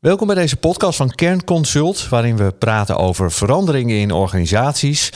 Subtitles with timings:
[0.00, 5.12] Welkom bij deze podcast van Kernconsult, waarin we praten over veranderingen in organisaties,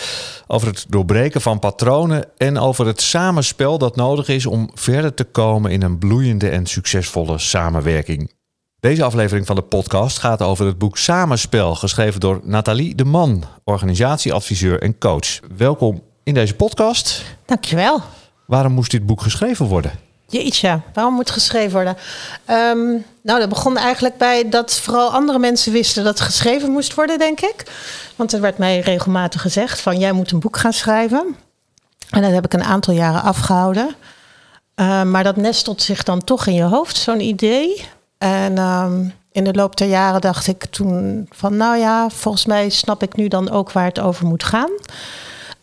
[0.46, 5.24] over het doorbreken van patronen en over het samenspel dat nodig is om verder te
[5.24, 8.32] komen in een bloeiende en succesvolle samenwerking.
[8.80, 13.44] Deze aflevering van de podcast gaat over het boek Samenspel, geschreven door Nathalie de Man,
[13.64, 15.40] organisatieadviseur en coach.
[15.56, 17.22] Welkom in deze podcast.
[17.46, 18.00] Dankjewel.
[18.46, 19.92] Waarom moest dit boek geschreven worden?
[20.32, 21.96] Jeetje, waarom moet geschreven worden?
[22.44, 22.88] Ehm,
[23.22, 27.40] nou, dat begon eigenlijk bij dat vooral andere mensen wisten dat geschreven moest worden, denk
[27.40, 27.64] ik.
[28.16, 31.36] Want er werd mij regelmatig gezegd van jij moet een boek gaan schrijven.
[32.10, 33.94] En dat heb ik een aantal jaren afgehouden.
[34.76, 37.84] Uh, maar dat nestelt zich dan toch in je hoofd, zo'n idee.
[38.18, 42.68] En um, in de loop der jaren dacht ik toen van nou ja, volgens mij
[42.68, 44.70] snap ik nu dan ook waar het over moet gaan.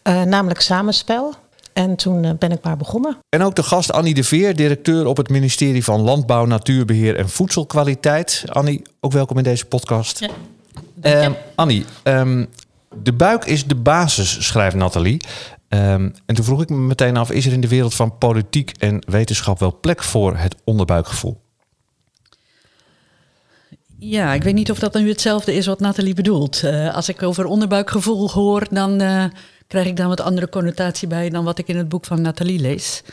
[0.04, 1.36] Uh, namelijk samenspel.
[1.80, 3.18] En toen eh, ben ik maar begonnen.
[3.30, 7.30] En ook de gast Annie de Veer, directeur op het ministerie van Landbouw, Natuurbeheer en
[7.30, 8.44] Voedselkwaliteit.
[8.48, 10.20] Annie, ook welkom in deze podcast.
[11.02, 11.26] Ja.
[11.26, 12.48] Um, Annie, um,
[13.04, 15.22] de buik is de basis, schrijft Nathalie.
[15.70, 18.74] Um, en toen vroeg ik me meteen af, is er in de wereld van politiek
[18.78, 21.42] en wetenschap wel plek voor het onderbuikgevoel?
[24.00, 26.62] Ja, ik weet niet of dat nu hetzelfde is wat Nathalie bedoelt.
[26.64, 29.24] Uh, als ik over onderbuikgevoel hoor, dan uh,
[29.70, 32.60] krijg ik daar wat andere connotatie bij dan wat ik in het boek van Nathalie
[32.60, 33.04] lees.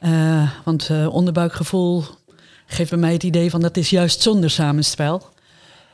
[0.00, 2.04] Uh, want onderbuikgevoel
[2.66, 5.28] geeft bij mij het idee van dat is juist zonder samenspel.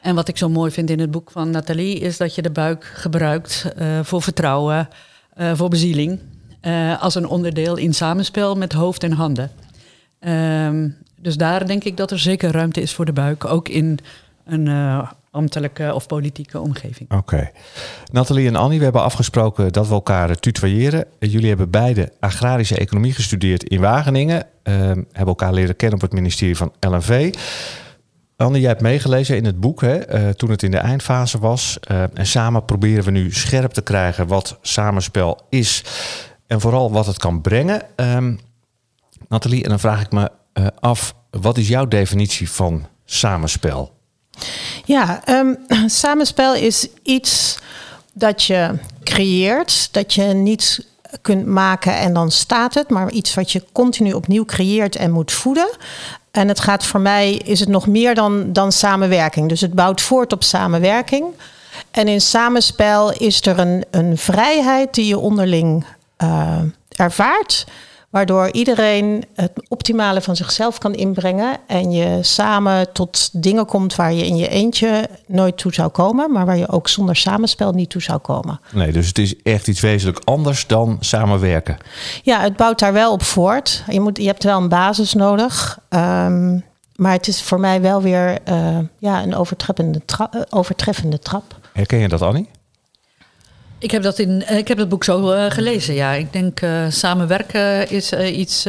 [0.02, 2.50] En wat ik zo mooi vind in het boek van Nathalie is dat je de
[2.50, 3.66] buik gebruikt
[4.02, 4.88] voor vertrouwen,
[5.54, 6.20] voor bezieling.
[7.00, 9.50] als een onderdeel in samenspel met hoofd en handen.
[10.20, 13.98] Ehm, dus daar denk ik dat er zeker ruimte is voor de buik, ook in
[14.44, 14.68] een
[15.30, 17.10] ambtelijke of politieke omgeving.
[17.10, 17.50] Oké.
[18.12, 21.04] Nathalie en Annie, we hebben afgesproken dat we elkaar tutoyeren.
[21.18, 24.46] Jullie hebben beide agrarische economie gestudeerd in Wageningen.
[24.64, 27.34] Uh, hebben elkaar leren kennen op het ministerie van LNV.
[28.36, 31.78] Annie, jij hebt meegelezen in het boek hè, toen het in de eindfase was.
[32.14, 35.84] En samen proberen we nu scherp te krijgen wat samenspel is.
[36.46, 37.82] En vooral wat het kan brengen.
[37.96, 38.38] Um,
[39.28, 40.30] Nathalie, en dan vraag ik me
[40.78, 43.99] af, wat is jouw definitie van samenspel?
[44.84, 47.58] Ja, um, samenspel is iets
[48.12, 48.70] dat je
[49.04, 50.86] creëert, dat je niet
[51.22, 55.32] kunt maken en dan staat het, maar iets wat je continu opnieuw creëert en moet
[55.32, 55.70] voeden.
[56.30, 59.48] En het gaat voor mij, is het nog meer dan, dan samenwerking.
[59.48, 61.24] Dus het bouwt voort op samenwerking.
[61.90, 65.84] En in samenspel is er een, een vrijheid die je onderling
[66.22, 66.58] uh,
[66.96, 67.66] ervaart.
[68.10, 71.56] Waardoor iedereen het optimale van zichzelf kan inbrengen.
[71.66, 76.32] En je samen tot dingen komt waar je in je eentje nooit toe zou komen.
[76.32, 78.60] Maar waar je ook zonder samenspel niet toe zou komen.
[78.72, 81.76] Nee, dus het is echt iets wezenlijk anders dan samenwerken.
[82.22, 83.84] Ja, het bouwt daar wel op voort.
[83.90, 85.78] Je, moet, je hebt wel een basis nodig.
[85.88, 86.64] Um,
[87.00, 91.58] maar het is voor mij wel weer uh, ja, een overtreffende, tra overtreffende trap.
[91.72, 92.48] Herken je dat, Annie?
[93.80, 96.12] Ik heb, dat in, ik heb het boek zo uh, gelezen, ja.
[96.12, 98.66] Ik denk uh, samenwerken is iets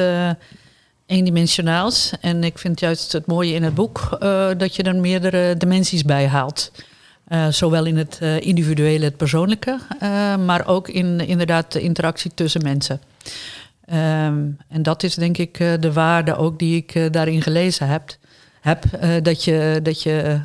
[1.05, 2.11] eendimensionaals.
[2.21, 4.17] En ik vind juist het mooie in het boek
[4.57, 6.71] dat je er meerdere dimensies bij haalt.
[7.49, 9.77] zowel in het individuele, het persoonlijke,
[10.45, 13.01] maar ook in inderdaad de interactie tussen mensen.
[13.93, 18.17] Um, en dat is denk ik de waarde ook die ik daarin gelezen heb.
[18.61, 18.83] heb
[19.23, 20.41] dat je, dat je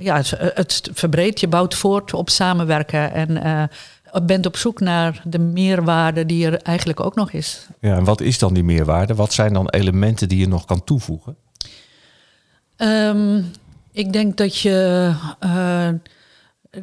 [0.00, 5.38] ja, het, verbreedt, je bouwt voort op samenwerken en uh, bent op zoek naar de
[5.38, 7.66] meerwaarde die er eigenlijk ook nog is.
[7.80, 9.14] Ja, en wat is dan die meerwaarde?
[9.14, 11.36] Wat zijn dan elementen die je nog kan toevoegen?
[12.76, 13.50] Um,
[13.92, 15.10] ik denk dat je
[15.44, 15.88] uh,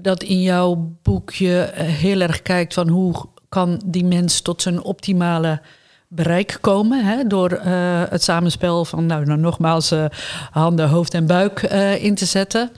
[0.02, 5.62] dat in jouw boekje heel erg kijkt van hoe kan die mens tot zijn optimale
[6.08, 7.06] bereik komen.
[7.06, 7.62] Hè, door uh,
[8.10, 10.06] het samenspel van, nou, nou nogmaals, uh,
[10.52, 12.72] handen, hoofd en buik uh, in te zetten.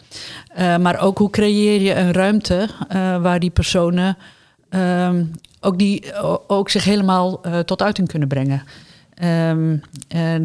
[0.55, 2.69] maar ook hoe creëer je een ruimte
[3.21, 4.17] waar die personen
[4.69, 8.63] um, ook, die, ook zich helemaal tot uiting kunnen brengen.
[9.23, 9.81] Um,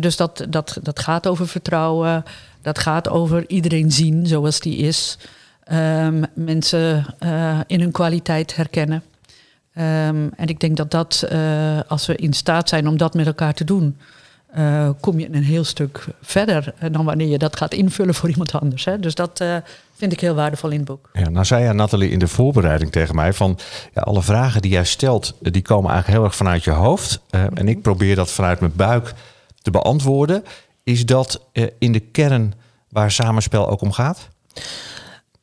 [0.01, 2.23] dus dat, dat, dat gaat over vertrouwen,
[2.63, 5.19] dat gaat over iedereen zien zoals die is.
[5.73, 7.07] Um, mensen
[7.67, 9.03] in hun kwaliteit herkennen.
[9.79, 13.27] Um, en ik denk dat dat, uh, als we in staat zijn om dat met
[13.27, 13.99] elkaar te doen,
[14.57, 18.53] uh, kom je een heel stuk verder dan wanneer je dat gaat invullen voor iemand
[18.53, 18.85] anders.
[18.85, 19.01] Hè?
[19.01, 19.57] Dus dat uh,
[19.97, 21.11] vind ik heel waardevol in het boek.
[21.13, 23.59] Ja, nou zei ja, Nathalie in de voorbereiding tegen mij van
[23.95, 27.21] ja, alle vragen die jij stelt, die komen eigenlijk heel erg vanuit je hoofd.
[27.31, 27.57] Mm-hmm.
[27.57, 29.15] En ik probeer dat vanuit mijn buik
[29.63, 30.45] te beantwoorden.
[30.83, 31.41] Is dat
[31.79, 32.55] in de kern
[32.89, 34.29] waar samenspel ook om gaat?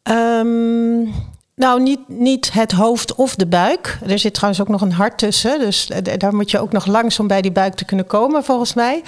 [0.03, 1.13] Um...
[1.61, 3.97] Nou, niet, niet het hoofd of de buik.
[4.07, 5.59] Er zit trouwens ook nog een hart tussen.
[5.59, 8.73] Dus daar moet je ook nog langs om bij die buik te kunnen komen, volgens
[8.73, 9.01] mij.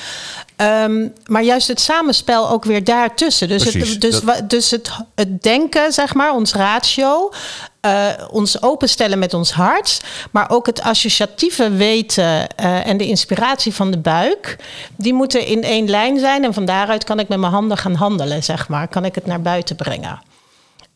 [0.56, 3.48] Ehm, maar juist het samenspel ook weer daartussen.
[3.48, 7.32] Dus, Precies, het, dus, dat- dus het, het denken, zeg maar, ons ratio.
[7.82, 10.02] eh, ons openstellen met ons hart.
[10.32, 14.58] Maar ook het associatieve weten eh, en de inspiratie van de buik.
[14.96, 16.44] Die moeten in één lijn zijn.
[16.44, 18.88] En van daaruit kan ik met mijn handen gaan handelen, zeg maar.
[18.88, 20.22] Kan ik het naar buiten brengen.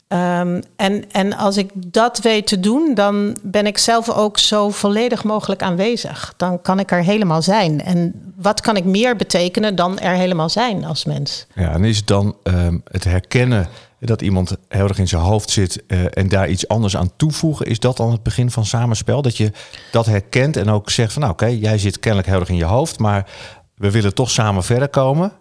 [0.07, 4.69] Ehm, en, en als ik dat weet te doen, dan ben ik zelf ook zo
[4.69, 6.33] volledig mogelijk aanwezig.
[6.37, 7.83] Dan kan ik er helemaal zijn.
[7.83, 11.45] En wat kan ik meer betekenen dan er helemaal zijn als mens?
[11.55, 13.67] Ja, en is het dan ehm, het herkennen
[13.99, 17.65] dat iemand heel erg in zijn hoofd zit eh, en daar iets anders aan toevoegen?
[17.65, 19.21] Is dat dan het begin van samenspel?
[19.21, 19.51] Dat je
[19.91, 22.63] dat herkent en ook zegt van nou oké, jij zit kennelijk heel erg in je
[22.63, 23.29] hoofd, maar
[23.75, 25.31] we willen toch samen verder komen?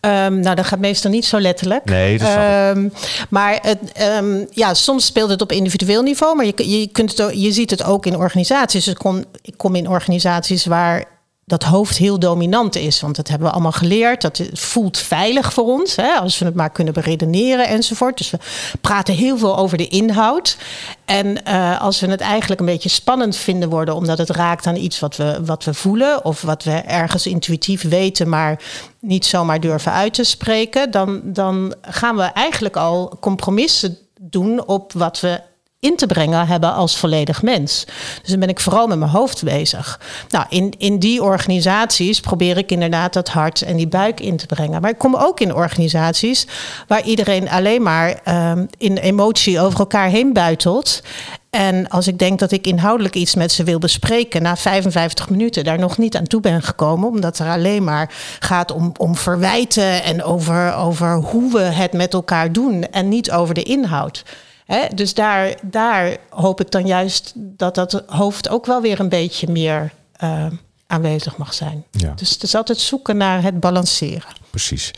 [0.00, 1.84] Ehm, nou, dat gaat meestal niet zo letterlijk.
[1.84, 2.28] Nee, dat.
[2.28, 2.88] Ehm,
[3.28, 7.40] maar het, ehm, ja, soms speelt het op individueel niveau, maar je, je, kunt het
[7.40, 8.84] je ziet het ook in organisaties.
[8.84, 11.04] Dus ik, kom, ik kom in organisaties waar
[11.50, 13.00] dat hoofd heel dominant is.
[13.00, 14.22] Want dat hebben we allemaal geleerd.
[14.22, 18.18] Dat voelt veilig voor ons, hè, als we het maar kunnen beredeneren enzovoort.
[18.18, 18.38] Dus we
[18.80, 20.56] praten heel veel over de inhoud.
[21.04, 24.76] En eh, als we het eigenlijk een beetje spannend vinden worden, omdat het raakt aan
[24.76, 28.62] iets wat we, wat we voelen, of wat we ergens intuïtief weten, maar
[29.00, 34.92] niet zomaar durven uit te spreken, dan, dan gaan we eigenlijk al compromissen doen op
[34.92, 35.40] wat we
[35.80, 37.84] in te brengen hebben als volledig mens.
[38.20, 40.00] Dus dan ben ik vooral met mijn hoofd bezig.
[40.28, 44.46] Nou, in, in die organisaties probeer ik inderdaad dat hart en die buik in te
[44.46, 44.80] brengen.
[44.80, 46.46] Maar ik kom ook in organisaties
[46.86, 51.02] waar iedereen alleen maar ehm, in emotie over elkaar heen buitelt.
[51.50, 55.64] En als ik denk dat ik inhoudelijk iets met ze wil bespreken, na 55 minuten
[55.64, 60.02] daar nog niet aan toe ben gekomen, omdat er alleen maar gaat om, om verwijten
[60.02, 64.24] en over, over hoe we het met elkaar doen en niet over de inhoud.
[64.70, 69.08] Hè, dus daar, daar hoop ik dan juist dat dat hoofd ook wel weer een
[69.08, 70.46] beetje meer eh,
[70.86, 71.84] aanwezig mag zijn.
[71.90, 72.12] Ja.
[72.16, 74.28] Dus het is altijd zoeken naar het balanceren.
[74.50, 74.90] Precies.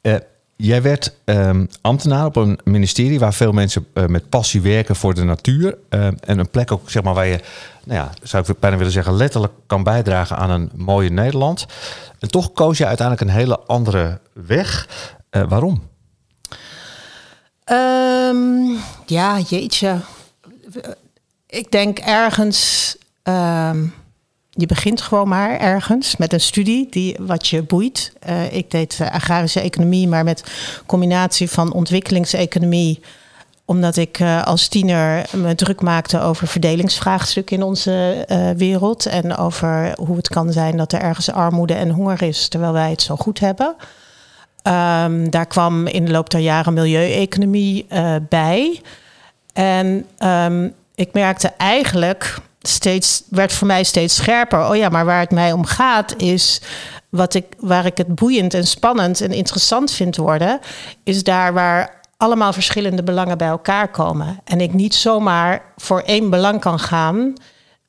[0.00, 0.14] Eh,
[0.56, 5.14] jij werd ehm, ambtenaar op een ministerie waar veel mensen eh, met passie werken voor
[5.14, 5.78] de natuur.
[5.88, 7.40] En een plek ook, zeg maar, waar je,
[7.84, 11.66] nou ja, zou ik bijna willen zeggen, letterlijk kan bijdragen aan een mooie Nederland.
[12.18, 14.88] En toch koos je uiteindelijk een hele andere weg.
[15.30, 15.82] Waarom?
[17.68, 18.72] Ehm,
[19.06, 20.00] ja, jeetje.
[21.46, 22.96] Ik denk ergens.
[23.22, 23.86] ehm,
[24.50, 28.12] je begint gewoon maar ergens met een studie die wat je boeit.
[28.20, 30.44] Eh, ik deed eh, agrarische economie, maar met
[30.86, 33.00] combinatie van ontwikkelingseconomie
[33.64, 38.24] omdat ik eh, als tiener me druk maakte over verdelingsvraagstukken in onze
[38.56, 39.06] wereld.
[39.06, 42.90] En over hoe het kan zijn dat er ergens armoede en honger is, terwijl wij
[42.90, 43.76] het zo goed hebben.
[44.62, 48.80] Ehm, daar kwam in de loop der jaren milieueconomie eh, bij.
[49.52, 54.68] En ehm, ik merkte eigenlijk steeds, werd voor mij steeds scherper.
[54.68, 56.60] Oh ja, maar waar het mij om gaat is.
[57.08, 60.60] Wat ik, waar ik het boeiend en spannend en interessant vind worden,
[61.04, 64.40] is daar waar allemaal verschillende belangen bij elkaar komen.
[64.44, 67.34] En ik niet zomaar voor één belang kan gaan.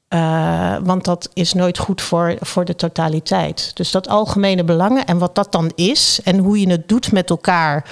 [0.10, 3.72] Eh, want dat is nooit goed voor, voor de totaliteit.
[3.74, 7.30] Dus dat algemene belangen en wat dat dan is en hoe je het doet met
[7.30, 7.90] elkaar.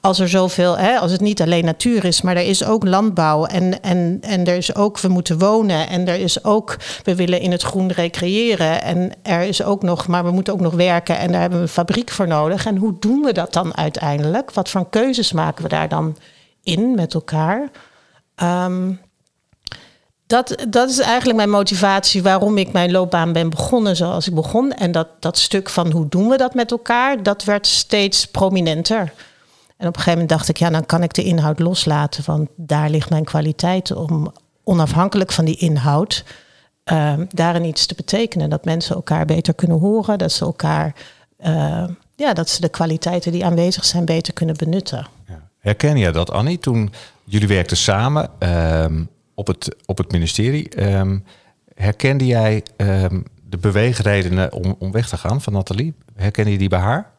[0.00, 3.44] Als er zoveel, hè, als het niet alleen natuur is, maar er is ook landbouw
[3.44, 7.40] en, en, en er is ook, we moeten wonen en er is ook, we willen
[7.40, 11.18] in het groen recreëren en er is ook nog, maar we moeten ook nog werken
[11.18, 12.66] en daar hebben we een fabriek voor nodig.
[12.66, 14.52] En hoe doen we dat dan uiteindelijk?
[14.52, 16.16] Wat voor keuzes maken we daar dan
[16.62, 17.70] in met elkaar?
[18.34, 18.92] Ehm,
[20.26, 24.72] dat, dat is eigenlijk mijn motivatie waarom ik mijn loopbaan ben begonnen zoals ik begon.
[24.72, 29.12] En dat, dat stuk van hoe doen we dat met elkaar, dat werd steeds prominenter.
[29.76, 32.22] En op een gegeven moment dacht ik, ja, dan kan ik de inhoud loslaten.
[32.26, 34.32] Want daar ligt mijn kwaliteit om
[34.64, 36.24] onafhankelijk van die inhoud
[36.84, 38.50] ehm, daarin iets te betekenen.
[38.50, 40.94] Dat mensen elkaar beter kunnen horen, dat ze elkaar,
[41.36, 41.84] eh,
[42.16, 45.06] ja, dat ze de kwaliteiten die aanwezig zijn beter kunnen benutten.
[45.28, 45.48] Ja.
[45.58, 46.58] Herken je dat, Annie?
[46.58, 46.92] Toen
[47.24, 49.02] jullie werkten samen ehm,
[49.36, 51.18] op, het, op het ministerie, ehm,
[51.74, 55.94] herkende jij ehm, de beweegredenen om, om weg te gaan van Nathalie?
[56.14, 57.10] Herkende je die bij haar?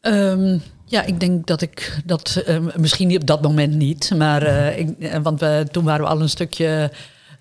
[0.00, 2.44] Ehm, ja, ik denk dat ik dat
[2.76, 6.10] misschien niet op dat moment niet, maar eh, ik, eh, want we, toen waren we
[6.10, 6.92] al een stukje,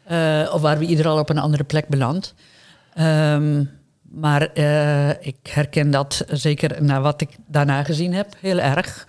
[0.04, 2.34] eh, of waren we ieder al op een andere plek beland.
[4.02, 4.42] Maar
[5.20, 9.08] ik herken dat zeker naar wat ik daarna gezien heb, heel erg.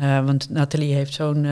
[0.00, 1.46] Want Nathalie heeft zo'n,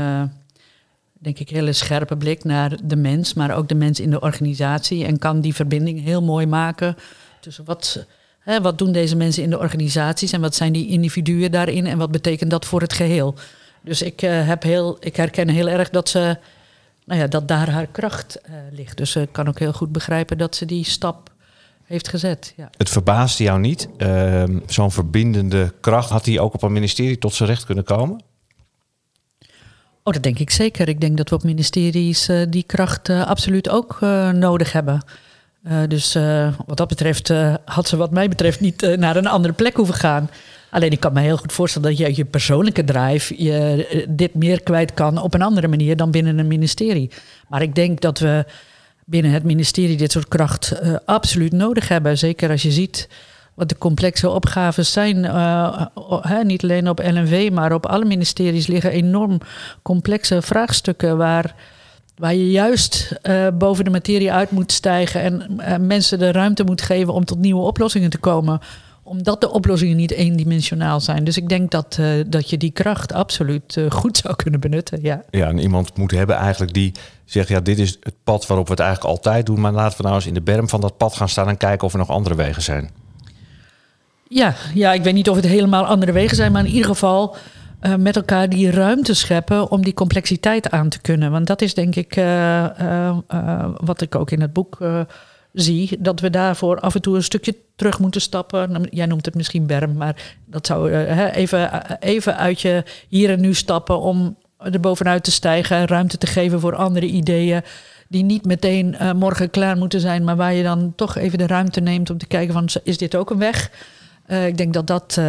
[1.26, 5.04] denk ik, hele scherpe blik naar de mens, maar ook de mens in de organisatie.
[5.04, 6.96] En kan die verbinding heel mooi maken
[7.40, 8.06] tussen wat,
[8.38, 11.98] hè, wat doen deze mensen in de organisaties en wat zijn die individuen daarin en
[11.98, 13.34] wat betekent dat voor het geheel.
[13.82, 16.38] Dus ik, eh, heb heel, ik herken heel erg dat ze,
[17.04, 18.96] nou ja, dat daar haar kracht eh, ligt.
[18.96, 21.30] Dus ik kan ook heel goed begrijpen dat ze die stap
[21.84, 22.52] heeft gezet.
[22.56, 22.70] Ja.
[22.76, 23.88] Het verbaasde jou niet.
[23.96, 28.20] Ehm, Zo'n verbindende kracht, had hij ook op een ministerie tot zijn recht kunnen komen?
[30.06, 30.88] Oh, dat denk ik zeker.
[30.88, 35.02] Ik denk dat we op ministeries uh, die kracht uh, absoluut ook uh, nodig hebben.
[35.88, 36.12] dus
[36.66, 37.32] wat dat betreft
[37.64, 40.30] had ze wat mij betreft niet naar een andere plek hoeven gaan.
[40.70, 44.62] Alleen ik kan me heel goed voorstellen dat je je persoonlijke drive je dit meer
[44.62, 47.10] kwijt kan op een andere manier dan binnen een ministerie.
[47.48, 48.44] Maar ik denk dat we
[49.04, 52.18] binnen het ministerie dit soort kracht absoluut nodig hebben.
[52.18, 53.08] Zeker als je ziet
[53.56, 55.24] wat de complexe opgaves zijn.
[55.24, 55.86] Uh,
[56.42, 59.38] niet alleen op LNV, maar op alle ministeries liggen enorm
[59.82, 61.54] complexe vraagstukken waar,
[62.16, 66.64] waar je juist uh, boven de materie uit moet stijgen en uh, mensen de ruimte
[66.64, 68.60] moet geven om tot nieuwe oplossingen te komen.
[69.02, 71.24] Omdat de oplossingen niet eendimensionaal zijn.
[71.24, 74.98] Dus ik denk dat, dat je die kracht absoluut goed zou kunnen benutten.
[75.02, 75.22] Ja.
[75.30, 76.92] ja, en iemand moet hebben eigenlijk die
[77.24, 79.60] zegt: ja, dit is het pad waarop we het eigenlijk altijd doen.
[79.60, 81.86] Maar laten we nou eens in de berm van dat pad gaan staan en kijken
[81.86, 82.90] of er nog andere wegen zijn.
[84.28, 87.36] Ja, ja, ik weet niet of het helemaal andere wegen zijn, maar in ieder geval
[87.82, 91.30] uh, met elkaar die ruimte scheppen om die complexiteit aan te kunnen.
[91.30, 94.78] Want dat is denk ik uh, uh, wat ik ook in het boek
[95.52, 98.72] zie, dat we daarvoor af en toe een stukje terug moeten stappen.
[98.72, 100.90] Nou, jij noemt het misschien berm, maar dat zou
[101.30, 106.18] even, even uit je hier en nu stappen om er bovenuit te stijgen en ruimte
[106.18, 107.62] te geven voor andere ideeën
[108.08, 111.80] die niet meteen morgen klaar moeten zijn, maar waar je dan toch even de ruimte
[111.80, 113.70] neemt om te kijken van is dit ook een weg?
[114.28, 115.24] Uh, ik denk dat dat uh,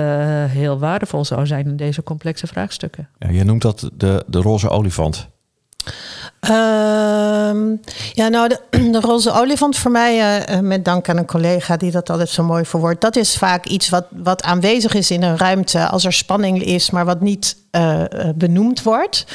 [0.46, 3.10] heel waardevol zou zijn in deze complexe vraagstukken.
[3.20, 5.30] Ja, je noemt dat de, de roze olifant.
[6.42, 6.52] Uh,
[8.14, 8.60] ja, nou, de,
[8.92, 12.44] de, roze olifant voor mij, uh, met dank aan een collega die dat altijd zo
[12.44, 16.14] mooi verwoordt, dat is vaak iets wat, wat aanwezig is in een ruimte als er
[16.14, 18.04] spanning is, maar wat niet uh,
[18.36, 19.26] benoemd wordt.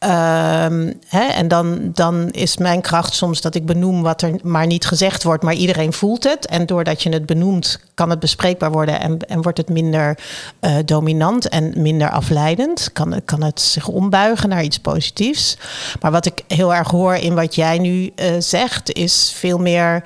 [0.00, 4.66] Um, hè, en dan, dan is mijn kracht soms dat ik benoem wat er maar
[4.66, 6.46] niet gezegd wordt, maar iedereen voelt het.
[6.46, 10.18] En doordat je het benoemt, kan het bespreekbaar worden en, en wordt het minder
[10.60, 12.92] uh, dominant en minder afleidend.
[12.92, 15.58] Kan, kan het zich ombuigen naar iets positiefs.
[16.00, 20.04] Maar wat ik heel erg hoor in wat jij nu zegt, is veel meer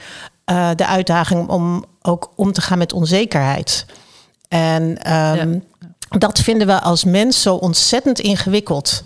[0.75, 3.87] de uitdaging om ook om te gaan met onzekerheid.
[4.49, 5.47] En ja.
[6.09, 9.03] Dat vinden we als mens zo ontzettend ingewikkeld.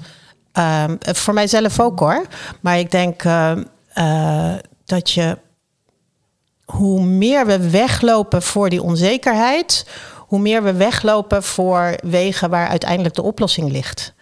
[0.53, 2.27] Um, voor mijzelf ook hoor.
[2.61, 3.53] Maar ik denk uh,
[3.95, 4.55] uh,
[4.85, 5.39] dat je,
[6.65, 13.15] hoe meer we weglopen voor die onzekerheid, hoe meer we weglopen voor wegen waar uiteindelijk
[13.15, 14.13] de oplossing ligt.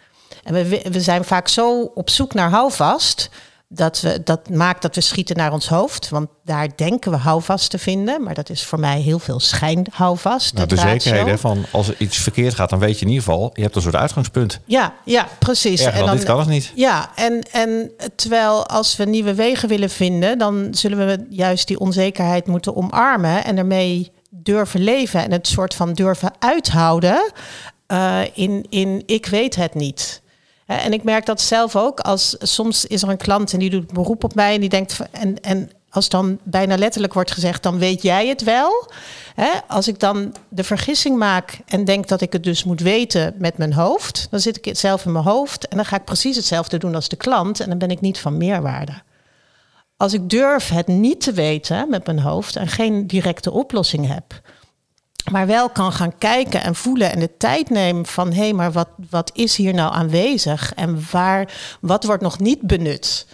[0.45, 3.31] En we, we zijn vaak zo op zoek naar houvast
[3.69, 6.09] dat, we, dat maakt dat we schieten naar ons hoofd.
[6.09, 8.23] Want daar denken we houvast te vinden.
[8.23, 10.55] Maar dat is voor mij heel veel schijnhouvast.
[10.55, 13.51] Nou, de zekerheid van als er iets verkeerd gaat, dan weet je in ieder geval,
[13.55, 14.61] je hebt een soort uitgangspunt.
[14.65, 15.81] Ja, ja precies.
[15.81, 16.73] en dan, dit kan het niet.
[16.75, 21.79] Ja, en, en terwijl als we nieuwe wegen willen vinden, dan zullen we juist die
[21.81, 25.23] onzekerheid moeten omarmen en ermee durven leven.
[25.25, 27.33] En het soort van durven uithouden
[27.93, 30.23] uh, in, in ik weet het niet.
[30.69, 32.01] En ik merk dat zelf ook.
[32.01, 34.99] Als soms is er een klant en die doet beroep op mij en die denkt.
[35.11, 38.91] En, en als dan bijna letterlijk wordt gezegd, dan weet jij het wel.
[39.69, 43.59] als ik dan de vergissing maak en denk dat ik het dus moet weten met
[43.59, 46.37] mijn hoofd, dan zit ik het zelf in mijn hoofd en dan ga ik precies
[46.37, 49.03] hetzelfde doen als de klant en dan ben ik niet van meerwaarde.
[49.97, 54.41] Als ik durf het niet te weten met mijn hoofd en geen directe oplossing heb,
[55.31, 58.73] maar wel kan gaan kijken en voelen en de tijd nemen van hé, hey, maar
[58.73, 63.27] wat, wat is hier nou aanwezig en waar, wat wordt nog niet benut?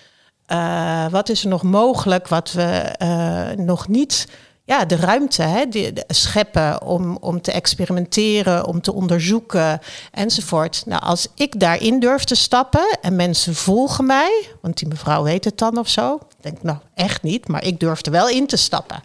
[0.52, 4.28] Uh, wat is er nog mogelijk wat we uh, nog niet,
[4.64, 10.82] ja, de ruimte hè, de, scheppen om, om te experimenteren, om te onderzoeken enzovoort.
[10.86, 15.44] Nou, als ik daarin durf te stappen en mensen volgen mij, want die mevrouw weet
[15.44, 18.56] het dan of zo, denk nou echt niet, maar ik durf er wel in te
[18.56, 19.02] stappen.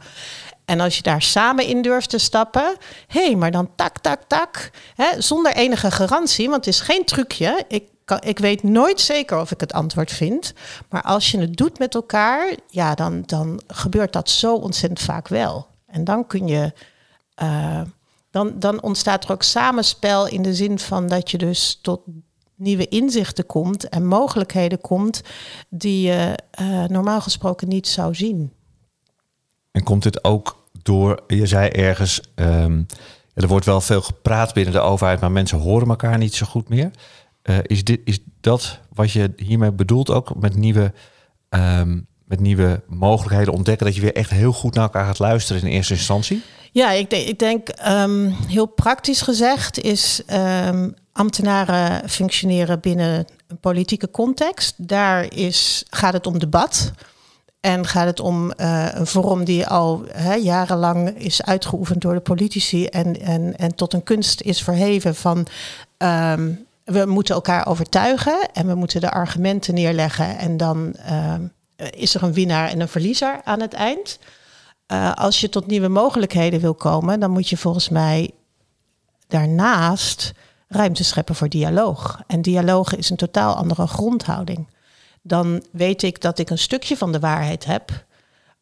[0.70, 4.22] En als je daar samen in durft te stappen, hé, hey, maar dan tak, tak,
[4.28, 7.64] tak, hè, zonder enige garantie, want het is geen trucje.
[7.68, 10.54] Ik, kan, ik weet nooit zeker of ik het antwoord vind.
[10.90, 15.28] Maar als je het doet met elkaar, ja, dan, dan gebeurt dat zo ontzettend vaak
[15.28, 15.68] wel.
[15.86, 16.74] En dan kun je.
[17.44, 17.82] Uh,
[18.32, 22.02] dan, dan ontstaat er ook samenspel in de zin van dat je dus tot
[22.56, 25.22] nieuwe inzichten komt en mogelijkheden komt
[25.70, 28.54] die je uh, normaal gesproken niet zou zien.
[29.72, 30.59] En komt dit ook
[30.90, 32.86] door, je zei ergens, um,
[33.34, 36.70] er wordt wel veel gepraat binnen de overheid, maar mensen horen elkaar niet zo goed
[36.70, 36.92] meer.
[37.44, 40.94] Uh, is, dit, is dat wat je hiermee bedoelt ook met nieuwe,
[41.50, 45.62] um, met nieuwe mogelijkheden ontdekken, dat je weer echt heel goed naar elkaar gaat luisteren
[45.62, 46.42] in eerste instantie?
[46.72, 50.22] Ja, ik, denk, ik denk um, heel praktisch gezegd is
[51.12, 54.74] ambtenaren functioneren binnen een politieke context.
[54.78, 56.92] Daar is, gaat het om debat.
[57.60, 62.20] En gaat het om uh, een vorm die al hè, jarenlang is uitgeoefend door de
[62.20, 65.38] politici en, en, en tot een kunst is verheven van
[65.98, 71.52] um, we moeten elkaar overtuigen en we moeten de argumenten neerleggen en dan um,
[71.90, 74.20] is er een winnaar en een verliezer aan het eind.
[74.92, 78.32] Uh, als je tot nieuwe mogelijkheden wil komen, dan moet je volgens mij
[79.28, 80.32] daarnaast
[80.68, 82.22] ruimte scheppen voor dialoog.
[82.28, 84.68] En dialoog is een totaal andere grondhouding
[85.30, 88.06] dan weet ik dat ik een stukje van de waarheid heb,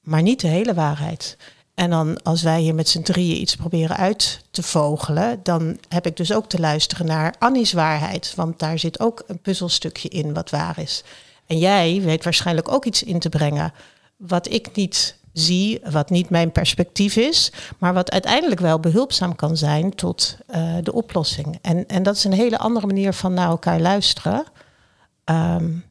[0.02, 1.38] maar niet de hele waarheid.
[1.74, 6.06] En dan als wij hier met z'n drieën iets proberen uit te vogelen, dan heb
[6.06, 8.34] ik dus ook te luisteren naar Annie's waarheid.
[8.36, 11.04] Want daar zit ook een puzzelstukje in wat waar is.
[11.46, 13.74] En jij weet waarschijnlijk ook iets in te brengen
[14.16, 19.58] wat ik niet zie, wat niet mijn perspectief is, maar wat uiteindelijk wel behulpzaam kan
[19.58, 21.60] zijn tot uh, de oplossing.
[21.62, 24.46] En, en dat is een hele andere manier van naar elkaar luisteren.
[25.26, 25.87] Um,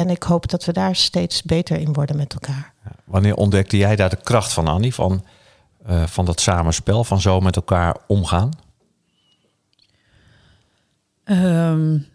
[0.00, 2.72] en ik hoop dat we daar steeds beter in worden met elkaar.
[3.04, 5.24] Wanneer ontdekte jij daar de kracht van, Annie, van,
[5.90, 8.50] uh, van dat samenspel, van zo met elkaar omgaan?
[11.24, 12.06] Um,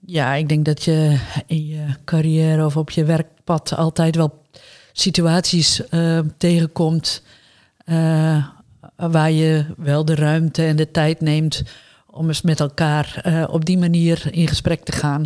[0.00, 4.42] ja, ik denk dat je in je carrière of op je werkpad altijd wel
[4.92, 7.22] situaties uh, tegenkomt
[7.86, 8.46] uh,
[8.96, 11.62] waar je wel de ruimte en de tijd neemt
[12.06, 15.24] om eens met elkaar op die manier in gesprek te gaan.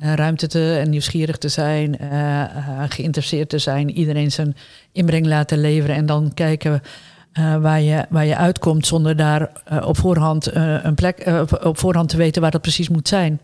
[0.00, 2.44] Eh, ruimte te en nieuwsgierig te zijn, uh,
[2.88, 4.56] geïnteresseerd te zijn, iedereen zijn
[4.92, 6.82] inbreng laten leveren en dan kijken
[7.60, 9.50] waar, je, waar je uitkomt zonder daar
[9.84, 13.40] op voorhand een plek op voorhand te weten waar dat precies moet zijn.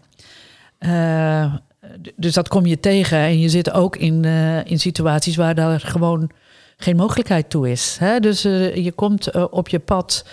[2.17, 4.25] dus dat kom je tegen en je zit ook in,
[4.65, 6.31] in situaties waar daar gewoon
[6.77, 7.97] geen mogelijkheid toe is.
[8.01, 8.21] Hè?
[8.21, 10.27] Dus je komt op je pad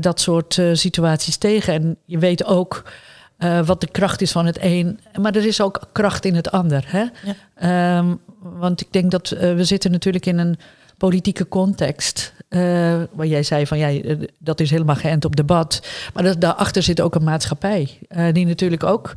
[0.00, 2.84] dat soort situaties tegen en je weet ook
[3.38, 5.00] uh, wat de kracht is van het een.
[5.20, 6.84] Maar er is ook kracht in het ander.
[6.86, 7.04] Hè?
[7.60, 7.98] Ja.
[7.98, 10.58] Um, want ik denk dat uh, we zitten natuurlijk in een
[10.96, 12.34] politieke context.
[12.48, 12.60] Uh,
[13.12, 15.86] waar jij zei van ja, dat is helemaal geënt op debat.
[16.14, 17.98] Maar dat, daarachter zit ook een maatschappij.
[18.32, 19.14] die natuurlijk ook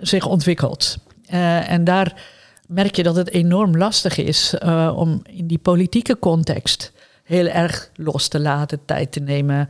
[0.00, 0.98] zich ontwikkelt.
[1.66, 2.22] en daar
[2.66, 4.54] merk je dat het enorm lastig is
[4.94, 9.68] om in die politieke context heel erg los te laten, tijd te nemen,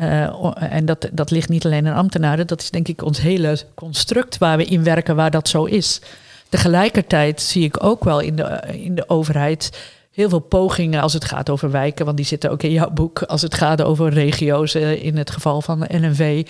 [0.00, 3.58] uh, en dat, dat ligt niet alleen aan ambtenaren, dat is denk ik ons hele
[3.74, 6.00] construct waar we in werken, waar dat zo is.
[6.48, 11.24] Tegelijkertijd zie ik ook wel in de, in de overheid heel veel pogingen als het
[11.24, 14.74] gaat over wijken, want die zitten ook in jouw boek, als het gaat over regio's,
[14.74, 16.46] uh, in het geval van de NNV,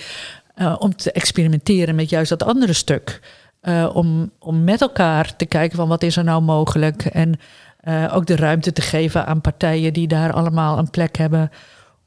[0.79, 3.21] om te experimenteren met juist dat andere stuk.
[3.93, 7.39] om, om met elkaar te kijken van wat is er nou mogelijk en
[8.13, 11.51] ook de ruimte te geven aan partijen die daar allemaal een plek hebben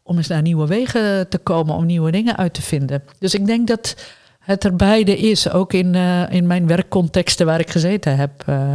[0.08, 3.04] om eens naar nieuwe wegen te komen, om nieuwe dingen uit te vinden.
[3.20, 3.96] Dus ik denk dat
[4.39, 8.43] het er beide is, ook in, uh, in mijn werkcontexten waar ik gezeten heb.
[8.50, 8.74] Uh,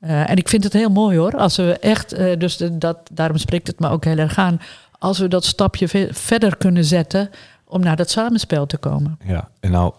[0.00, 3.66] uh, en ik vind het heel mooi hoor, als we echt, dus dat, daarom spreekt
[3.66, 4.60] het me ook heel erg aan,
[4.98, 7.30] als we dat stapje verder kunnen zetten
[7.64, 9.18] om naar dat samenspel te komen.
[9.24, 9.94] Ja, en nou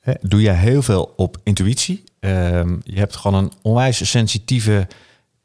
[0.00, 2.04] hè, doe jij heel veel op intuïtie.
[2.20, 4.86] Um, je hebt gewoon een onwijs sensitieve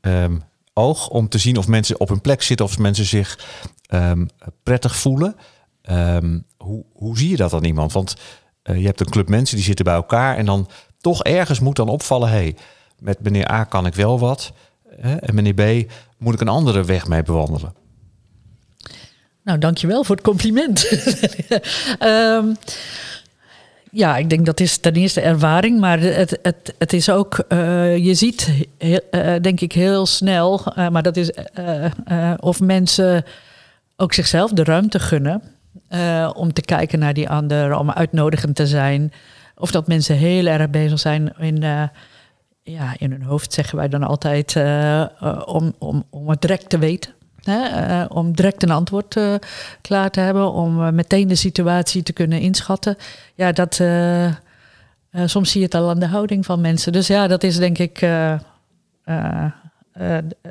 [0.01, 3.39] um, oog om te zien of mensen op hun plek zitten, of mensen zich
[3.93, 4.29] um,
[4.63, 5.35] prettig voelen.
[5.91, 7.91] Um, hoe, hoe zie je dat aan iemand?
[7.91, 8.15] Want
[8.63, 10.69] uh, je hebt een club mensen die zitten bij elkaar en dan
[11.01, 12.55] toch ergens moet dan opvallen: hey,
[12.99, 14.51] met meneer A kan ik wel wat.
[14.99, 17.73] Hè, en meneer B moet ik een andere weg mee bewandelen.
[19.43, 20.91] Nou, dankjewel voor het compliment.
[21.99, 22.57] um,
[24.01, 27.97] ja, ik denk dat is ten eerste ervaring, maar het, het, het is ook, uh,
[27.97, 28.97] je ziet uh,
[29.41, 31.31] denk ik heel snel, maar dat is
[32.39, 33.25] of mensen
[34.01, 35.41] ook zichzelf de ruimte gunnen
[35.89, 39.11] uh, om te kijken naar die ander, om uitnodigend te zijn.
[39.55, 41.83] Of dat mensen heel erg bezig zijn in, uh,
[42.63, 45.05] ja, in hun hoofd, zeggen wij dan altijd, uh,
[45.45, 47.13] om, om, om het direct te weten.
[47.39, 48.03] Hè?
[48.05, 49.19] om direct een antwoord
[49.81, 52.97] klaar te hebben, om meteen de situatie te kunnen inschatten.
[53.35, 53.81] Ja, dat,
[55.25, 56.91] soms zie je het al aan de houding van mensen.
[56.91, 57.99] Dus ja, dat is denk ik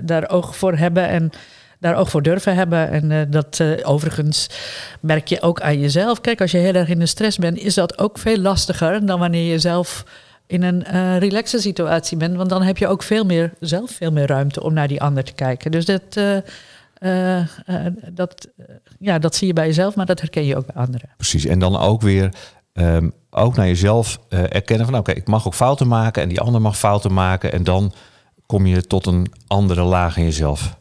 [0.00, 1.30] daar oog voor hebben en
[1.80, 2.90] daar ook voor durven hebben.
[2.90, 4.46] En uh, dat uh, overigens
[5.00, 6.20] merk je ook aan jezelf.
[6.20, 9.18] Kijk, als je heel erg in de stress bent, is dat ook veel lastiger dan
[9.18, 10.04] wanneer je zelf
[10.46, 12.36] in een uh, relaxe situatie bent.
[12.36, 15.24] Want dan heb je ook veel meer, zelf veel meer ruimte om naar die ander
[15.24, 15.70] te kijken.
[15.70, 16.20] Dus dat,
[18.12, 18.48] dat,
[18.98, 21.08] ja, dat zie je bij jezelf, maar dat herken je ook bij anderen.
[21.16, 22.34] Precies, en dan ook weer
[22.72, 24.98] um, ook naar jezelf erkennen van...
[24.98, 27.52] oké, ik mag ook fouten maken en die ander mag fouten maken...
[27.52, 27.92] en dan
[28.46, 30.76] kom je tot een andere laag in jezelf.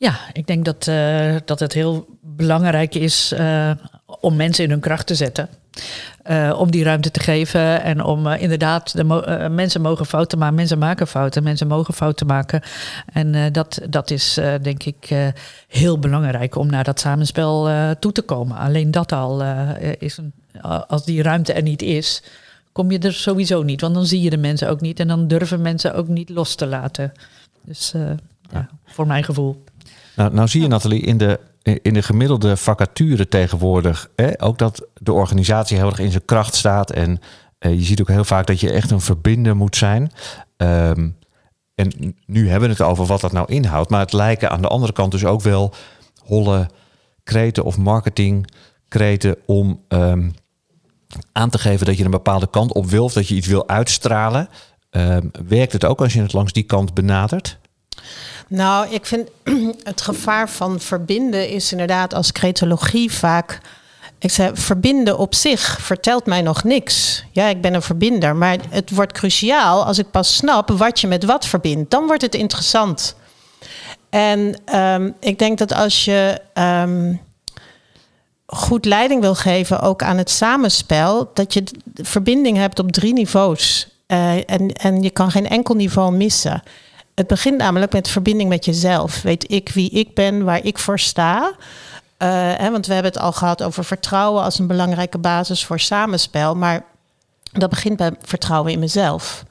[0.00, 3.70] Ja, ik denk dat, uh, dat het heel belangrijk is uh,
[4.20, 5.48] om mensen in hun kracht te zetten.
[6.22, 7.82] eh, om die ruimte te geven.
[7.82, 11.66] En om eh, inderdaad, de mo- eh, mensen mogen fouten maken, mensen maken fouten, mensen
[11.66, 12.60] mogen fouten maken.
[13.12, 15.26] En eh, dat, dat is eh, denk ik eh,
[15.68, 18.56] heel belangrijk om naar dat samenspel eh, toe te komen.
[18.56, 20.32] Alleen dat al eh, is een,
[20.86, 22.22] als die ruimte er niet is,
[22.72, 23.80] kom je er sowieso niet.
[23.80, 26.54] Want dan zie je de mensen ook niet en dan durven mensen ook niet los
[26.54, 27.12] te laten.
[27.62, 28.02] Dus eh,
[28.52, 29.64] ja, voor mijn gevoel.
[30.16, 31.40] Nou, nou zie je Nathalie in de,
[31.82, 36.54] in de gemiddelde vacature tegenwoordig hè, ook dat de organisatie heel erg in zijn kracht
[36.54, 36.90] staat.
[36.90, 37.20] En
[37.58, 40.12] eh, je ziet ook heel vaak dat je echt een verbinder moet zijn.
[40.56, 41.08] Ehm,
[41.74, 43.90] en nu hebben we het over wat dat nou inhoudt.
[43.90, 45.74] Maar het lijken aan de andere kant dus ook wel
[46.24, 46.68] holle
[47.22, 50.30] kreten of marketingkreten om ehm,
[51.32, 53.68] aan te geven dat je een bepaalde kant op wil of dat je iets wil
[53.68, 54.48] uitstralen.
[54.90, 57.58] Ehm, werkt het ook als je het langs die kant benadert?
[58.48, 59.28] Nou, ik vind
[59.82, 63.60] het gevaar van verbinden is inderdaad als cretologie vaak.
[64.18, 67.24] Ik zei, verbinden op zich vertelt mij nog niks.
[67.32, 71.06] Ja, ik ben een verbinder, maar het wordt cruciaal als ik pas snap wat je
[71.06, 71.90] met wat verbindt.
[71.90, 73.14] Dan wordt het interessant.
[74.10, 77.14] En ehm, ik denk dat als je ehm,
[78.46, 83.88] goed leiding wil geven, ook aan het samenspel, dat je verbinding hebt op drie niveaus.
[84.06, 86.62] Eh, en, en je kan geen enkel niveau missen.
[87.20, 89.22] Het begint namelijk met verbinding met jezelf.
[89.22, 91.52] Weet ik wie ik ben, waar ik voor sta.
[91.52, 95.80] Uh, hè, want we hebben het al gehad over vertrouwen als een belangrijke basis voor
[95.80, 96.54] samenspel.
[96.54, 96.84] Maar
[97.52, 99.44] dat begint bij vertrouwen in mezelf.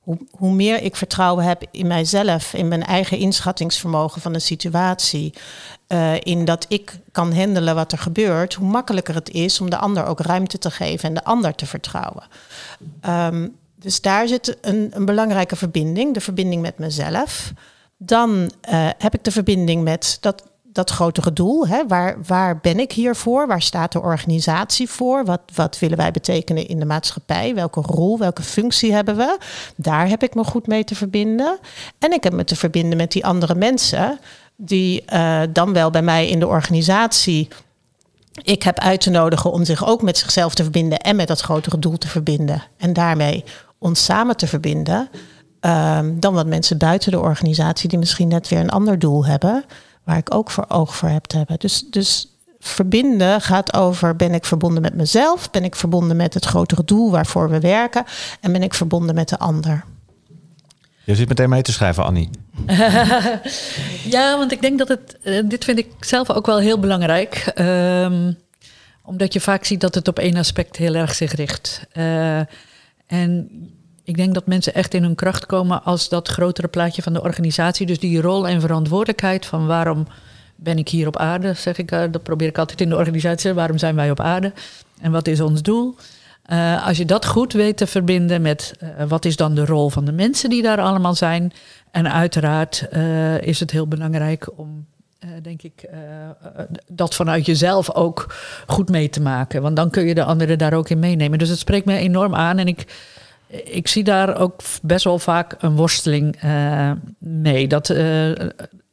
[0.00, 5.34] Hoe, hoe meer ik vertrouwen heb in mijzelf, in mijn eigen inschattingsvermogen van een situatie,
[5.88, 9.78] uh, in dat ik kan handelen wat er gebeurt, hoe makkelijker het is om de
[9.78, 12.24] ander ook ruimte te geven en de ander te vertrouwen.
[13.08, 17.52] Um, dus daar zit een, een, belangrijke verbinding, de verbinding met mezelf.
[17.96, 18.30] Dan
[18.70, 21.68] uh, heb ik de verbinding met dat, dat grotere doel.
[21.68, 21.86] Hè?
[21.86, 23.46] Waar, waar ben ik hier voor?
[23.46, 25.24] Waar staat de organisatie voor?
[25.24, 27.54] Wat, wat willen wij betekenen in de maatschappij?
[27.54, 29.38] Welke rol, welke functie hebben we?
[29.76, 31.58] Daar heb ik me goed mee te verbinden.
[31.98, 34.18] En ik heb me te verbinden met die andere mensen
[34.56, 37.48] die uh, dan wel bij mij in de organisatie
[38.42, 41.40] ik heb uit te nodigen om zich ook met zichzelf te verbinden en met dat
[41.40, 42.62] grotere doel te verbinden.
[42.76, 43.44] En daarmee
[43.78, 45.08] ons samen te verbinden.
[45.60, 49.64] Um, dan wat mensen buiten de organisatie die misschien net weer een ander doel hebben,
[50.04, 51.58] waar ik ook voor oog voor heb te hebben.
[51.58, 55.50] Dus, dus verbinden gaat over: ben ik verbonden met mezelf?
[55.50, 58.04] Ben ik verbonden met het grotere doel waarvoor we werken?
[58.40, 59.84] En ben ik verbonden met de ander?
[61.04, 62.30] Je zit meteen mee te schrijven, Annie.
[64.16, 65.18] ja, want ik denk dat het.
[65.44, 67.52] Dit vind ik zelf ook wel heel belangrijk.
[67.58, 68.36] Um,
[69.06, 71.86] omdat je vaak ziet dat het op één aspect heel erg zich richt.
[71.94, 72.40] Uh,
[73.06, 73.50] en
[74.06, 77.22] ik denk dat mensen echt in hun kracht komen als dat grotere plaatje van de
[77.22, 77.86] organisatie.
[77.86, 80.06] Dus die rol en verantwoordelijkheid van waarom
[80.56, 81.92] ben ik hier op aarde, zeg ik.
[81.92, 83.52] Uh, dat probeer ik altijd in de organisatie.
[83.52, 84.52] Waarom zijn wij op aarde?
[85.00, 85.94] En wat is ons doel?
[86.52, 89.88] Uh, als je dat goed weet te verbinden met uh, wat is dan de rol
[89.88, 91.52] van de mensen die daar allemaal zijn.
[91.90, 92.88] En uiteraard
[93.40, 94.86] is het heel belangrijk om,
[95.42, 95.88] denk ik,
[96.86, 98.34] dat vanuit jezelf ook
[98.66, 99.62] goed mee te maken.
[99.62, 101.38] Want dan kun je de anderen daar ook in meenemen.
[101.38, 102.58] Dus het spreekt me enorm aan.
[102.58, 103.02] En ik,
[103.64, 106.40] ik zie daar ook best wel vaak een worsteling
[107.18, 107.68] mee.
[107.68, 107.88] Dat,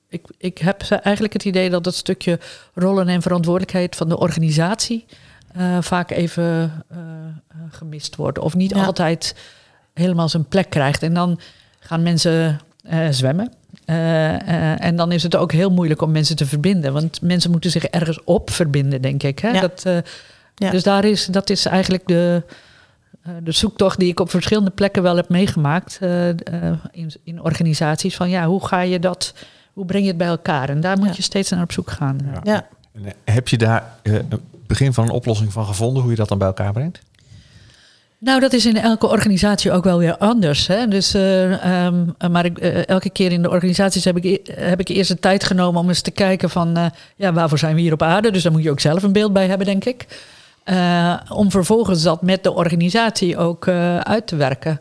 [0.10, 2.40] ik, ik heb eigenlijk het idee dat dat stukje
[2.74, 5.06] rollen en verantwoordelijkheid van de organisatie.
[5.80, 6.72] Vaak even
[7.70, 8.40] gemist wordt.
[8.40, 8.86] Of niet ja.
[8.86, 9.36] altijd
[9.94, 11.04] helemaal zijn plek krijgt.
[11.04, 11.40] En dan
[11.80, 12.60] gaan mensen
[13.86, 14.80] uh, zwemmen.
[14.80, 16.94] en dan is het ook heel moeilijk om mensen te verbinden.
[16.94, 19.40] Want mensen moeten zich ergens op verbinden, denk ik.
[19.40, 19.50] Hè?
[19.50, 19.62] Ja.
[19.62, 19.84] Dat,
[20.56, 20.70] ja.
[20.70, 22.44] Dus daar is, dat is eigenlijk de,
[23.44, 26.00] de zoektocht die ik op verschillende plekken wel heb meegemaakt.
[26.92, 28.16] in, in organisaties.
[28.16, 29.34] Van ja, hoe ga je dat...
[29.74, 30.70] Hoe breng je het bij elkaar?
[30.70, 32.18] En daar moet je steeds naar op zoek gaan.
[32.44, 32.68] Ja.
[33.24, 33.84] Heb je daar
[34.68, 37.02] begin van een oplossing van gevonden, hoe je dat dan bij elkaar brengt?
[38.24, 40.68] Nou, dat is in elke organisatie ook wel weer anders.
[40.68, 40.88] Hè?
[40.88, 44.88] Dus, uh, um, maar ik, uh, elke keer in de organisaties heb ik, heb ik
[44.88, 47.94] eerst de tijd genomen om eens te kijken van uh, ja, waarvoor zijn we hier
[47.94, 48.32] op aarde.
[48.32, 50.06] Dus daar moet je ook zelf een beeld bij hebben, denk ik.
[51.30, 53.68] Om vervolgens dat met de organisatie ook
[54.04, 54.80] uit te werken.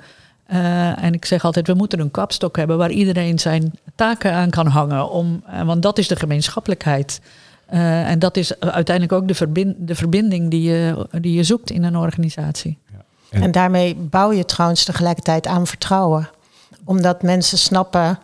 [0.96, 4.66] en ik zeg altijd, we moeten een kapstok hebben waar iedereen zijn taken aan kan
[4.66, 5.10] hangen.
[5.10, 7.20] Om, want dat is de gemeenschappelijkheid.
[7.66, 11.84] En dat is uiteindelijk ook de, verbind, de verbinding die je, die je zoekt in
[11.84, 12.78] een organisatie.
[13.32, 16.28] En, en, daarmee bouw je trouwens tegelijkertijd aan vertrouwen.
[16.84, 18.18] Omdat mensen snappen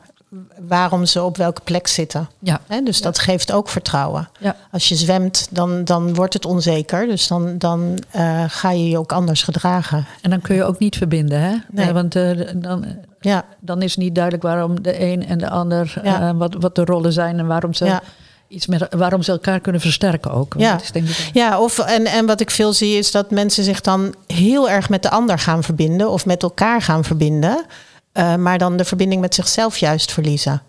[0.69, 2.29] waarom ze op welke plek zitten.
[2.39, 2.61] Ja.
[2.67, 3.05] He, dus ja.
[3.05, 4.29] dat geeft ook vertrouwen.
[4.39, 4.57] Ja.
[4.71, 7.07] Als je zwemt, dan, dan wordt het onzeker.
[7.07, 10.07] Dus dan, dan uh, ga je je ook anders gedragen.
[10.23, 11.57] En dan kun je ook niet verbinden, hè?
[11.71, 11.87] Nee.
[11.87, 12.85] Uh, want uh, dan,
[13.21, 13.45] ja.
[13.61, 16.01] dan is niet duidelijk waarom de een en de ander...
[16.37, 18.01] Wat, wat de rollen zijn en waarom ze...
[18.49, 20.55] Iets met, waarom ze elkaar kunnen versterken ook.
[20.59, 23.65] Ja, is denk ik, ja of, en, en wat ik veel zie is dat mensen
[23.65, 27.65] zich dan heel erg met de ander gaan verbinden of met elkaar gaan verbinden,
[28.13, 30.63] eh, maar dan de verbinding met zichzelf juist verliezen.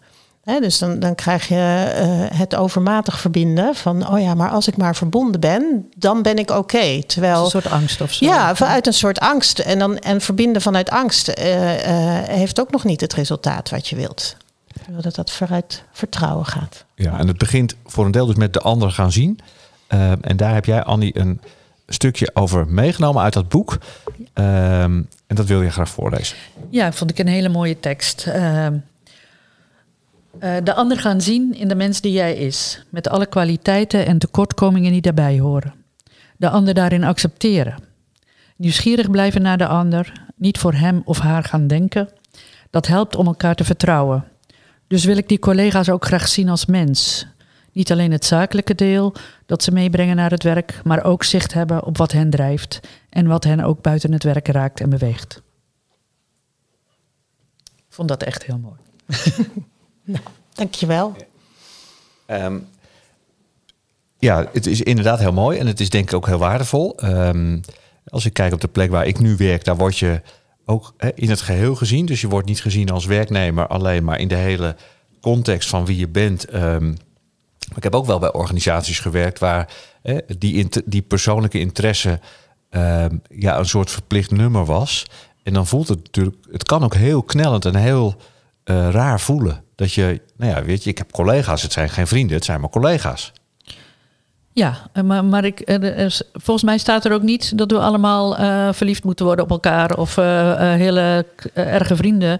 [0.43, 4.67] Hè, dus dan, dan krijg je eh, het overmatig verbinden van, oh ja, maar als
[4.67, 7.03] ik maar verbonden ben, dan ben ik oké.
[7.03, 8.25] Terwijl een soort angst of zo.
[8.25, 9.59] Ja, vanuit een soort angst.
[9.59, 11.51] En, dan, en verbinden vanuit angst eh,
[12.27, 14.35] heeft ook nog niet het resultaat wat je wilt.
[14.91, 16.85] Wil dat dat vooruit vertrouwen gaat.
[16.95, 19.39] Ja, en het begint voor een deel dus met de ander gaan zien.
[19.87, 21.41] Ehm, en daar heb jij, Annie, een
[21.87, 23.77] stukje over meegenomen uit dat boek.
[24.33, 26.37] Ehm, en dat wil je graag voorlezen.
[26.69, 28.27] Ja, vond ik een hele mooie tekst.
[28.27, 28.77] Ehm,
[30.39, 34.19] eh, de ander gaan zien in de mens die jij is, met alle kwaliteiten en
[34.19, 35.73] tekortkomingen die daarbij horen.
[36.37, 37.75] De ander daarin accepteren.
[38.55, 42.09] Nieuwsgierig blijven naar de ander, niet voor hem of haar gaan denken.
[42.69, 44.23] Dat helpt om elkaar te vertrouwen.
[44.89, 47.27] Dus wil ik die collega's ook graag zien als mens.
[47.71, 49.13] Niet alleen het zakelijke deel
[49.45, 53.27] dat ze meebrengen naar het werk, maar ook zicht hebben op wat hen drijft en
[53.27, 55.41] wat hen ook buiten het werk raakt en beweegt.
[57.63, 58.79] Ik vond dat echt heel mooi.
[60.03, 60.23] Nou,
[60.53, 61.15] dankjewel.
[62.25, 62.57] Ehm,
[64.17, 66.97] ja, het is inderdaad heel mooi en het is denk ik ook heel waardevol.
[66.97, 67.59] Ehm,
[68.05, 70.21] als ik kijk op de plek waar ik nu werk, daar word je
[70.69, 72.05] ook hè, in het geheel gezien.
[72.05, 74.75] Dus je wordt niet gezien als werknemer alleen, maar in de hele
[75.21, 76.45] context van wie je bent.
[76.45, 76.93] Ehm,
[77.75, 82.19] ik heb ook wel bij organisaties gewerkt waar hè, die, die persoonlijke interesse
[82.69, 85.05] ehm, ja, een soort verplicht nummer was.
[85.43, 88.15] En dan voelt het natuurlijk, het kan ook heel knellend en heel
[88.63, 89.63] eh, raar voelen.
[89.75, 92.59] Dat je, nou ja, weet je, ik heb collega's, het zijn geen vrienden, het zijn
[92.61, 93.31] maar collega's.
[94.59, 98.67] Ja, eh, maar, ik, is- volgens mij staat er ook niet dat we allemaal eh,
[98.71, 102.39] verliefd moeten worden op elkaar of eh, eh, hele eh, erge vrienden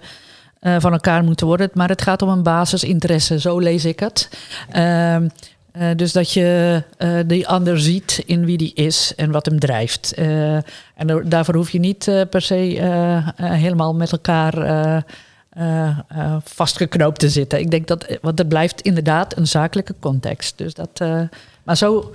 [0.60, 1.70] eh, van elkaar moeten worden.
[1.74, 4.28] Maar het gaat om een basisinteresse, zo lees ik het.
[4.70, 5.28] Ehm,
[5.72, 9.58] eh, dus dat je eh, die ander ziet in wie die is en wat hem
[9.58, 10.12] drijft.
[10.14, 10.54] Eh,
[10.94, 14.96] en daar- daarvoor hoef je niet eh, per se eh, eh, helemaal met elkaar eh,
[15.50, 17.60] eh, eh, vastgeknoopt te zitten.
[17.60, 20.58] Ik denk dat, want het blijft inderdaad een zakelijke context.
[20.58, 21.20] Dus dat, eh,
[21.62, 22.12] maar zo,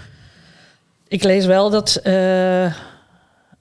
[1.08, 2.74] ik lees wel dat, eh,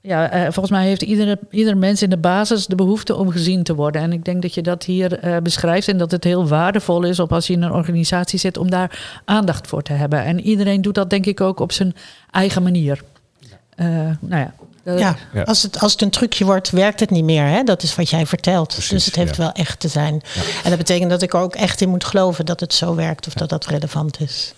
[0.05, 3.63] ja, eh, volgens mij heeft iedere, ieder mens in de basis de behoefte om gezien
[3.63, 4.01] te worden.
[4.01, 7.19] En ik denk dat je dat hier eh, beschrijft en dat het heel waardevol is
[7.19, 10.23] op als je in een organisatie zit om daar aandacht voor te hebben.
[10.23, 11.95] En iedereen doet dat denk ik ook op zijn
[12.31, 13.03] eigen manier.
[13.75, 13.87] Eh,
[14.19, 14.53] nou ja.
[15.45, 17.45] Als, het, als het een trucje wordt, werkt het niet meer.
[17.45, 17.63] Hè?
[17.63, 18.67] Dat is wat jij vertelt.
[18.67, 19.43] Precies, dus het heeft ja.
[19.43, 20.21] wel echt te zijn.
[20.63, 23.27] En dat betekent dat ik er ook echt in moet geloven dat het zo werkt
[23.27, 24.53] of dat dat relevant is.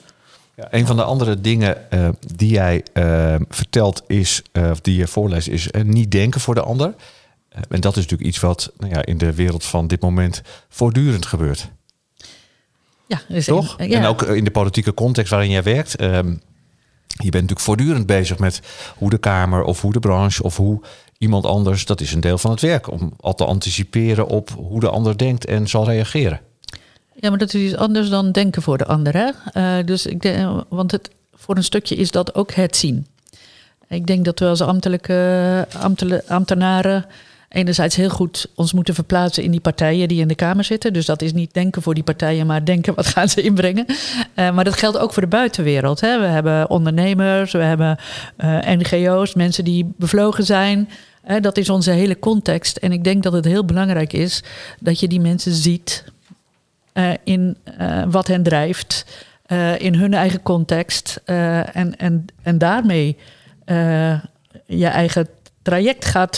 [0.61, 4.95] Ja, een van de andere dingen eh, die jij eh, vertelt is, eh, of die
[4.97, 6.93] je voorleest, is niet denken voor de ander.
[7.69, 11.25] En dat is natuurlijk iets wat nou ja, in de wereld van dit moment voortdurend
[11.25, 11.69] gebeurt.
[13.07, 13.75] ja, is Toch?
[13.77, 13.99] een- ja.
[13.99, 15.95] En ook in de politieke context waarin jij werkt.
[15.95, 16.27] ehm,
[17.07, 18.61] je bent natuurlijk voortdurend bezig met
[18.97, 20.81] hoe de Kamer of hoe de branche of hoe
[21.17, 24.79] iemand anders, dat is een deel van het werk, om al te anticiperen op hoe
[24.79, 26.39] de ander denkt en zal reageren.
[27.19, 29.13] Ja, maar dat is iets anders dan denken voor de ander.
[29.13, 29.29] Hè?
[29.53, 33.07] Eh, dus ik denk, want het, voor een stukje is dat ook het zien.
[33.87, 35.67] Ik denk dat we als ambtelijke
[36.27, 37.05] ambtenaren
[37.49, 40.93] enerzijds heel goed ons moeten verplaatsen in die partijen die in de Kamer zitten.
[40.93, 43.85] Dus dat is niet denken voor die partijen, maar denken wat gaan ze inbrengen.
[44.33, 46.01] Eh, maar dat geldt ook voor de buitenwereld.
[46.01, 46.19] Hè?
[46.19, 47.97] We hebben ondernemers, we hebben
[48.37, 50.89] eh, NGO's, mensen die bevlogen zijn.
[51.41, 52.77] Dat is onze hele context.
[52.77, 54.43] En ik denk dat het heel belangrijk is
[54.79, 56.03] dat je die mensen ziet
[56.97, 59.05] eh, in eh, wat hen drijft,
[59.45, 61.21] eh, in hun eigen context.
[61.25, 63.17] eh, en, en, en daarmee
[63.65, 64.19] eh,
[64.65, 65.27] je eigen
[65.61, 66.37] traject gaat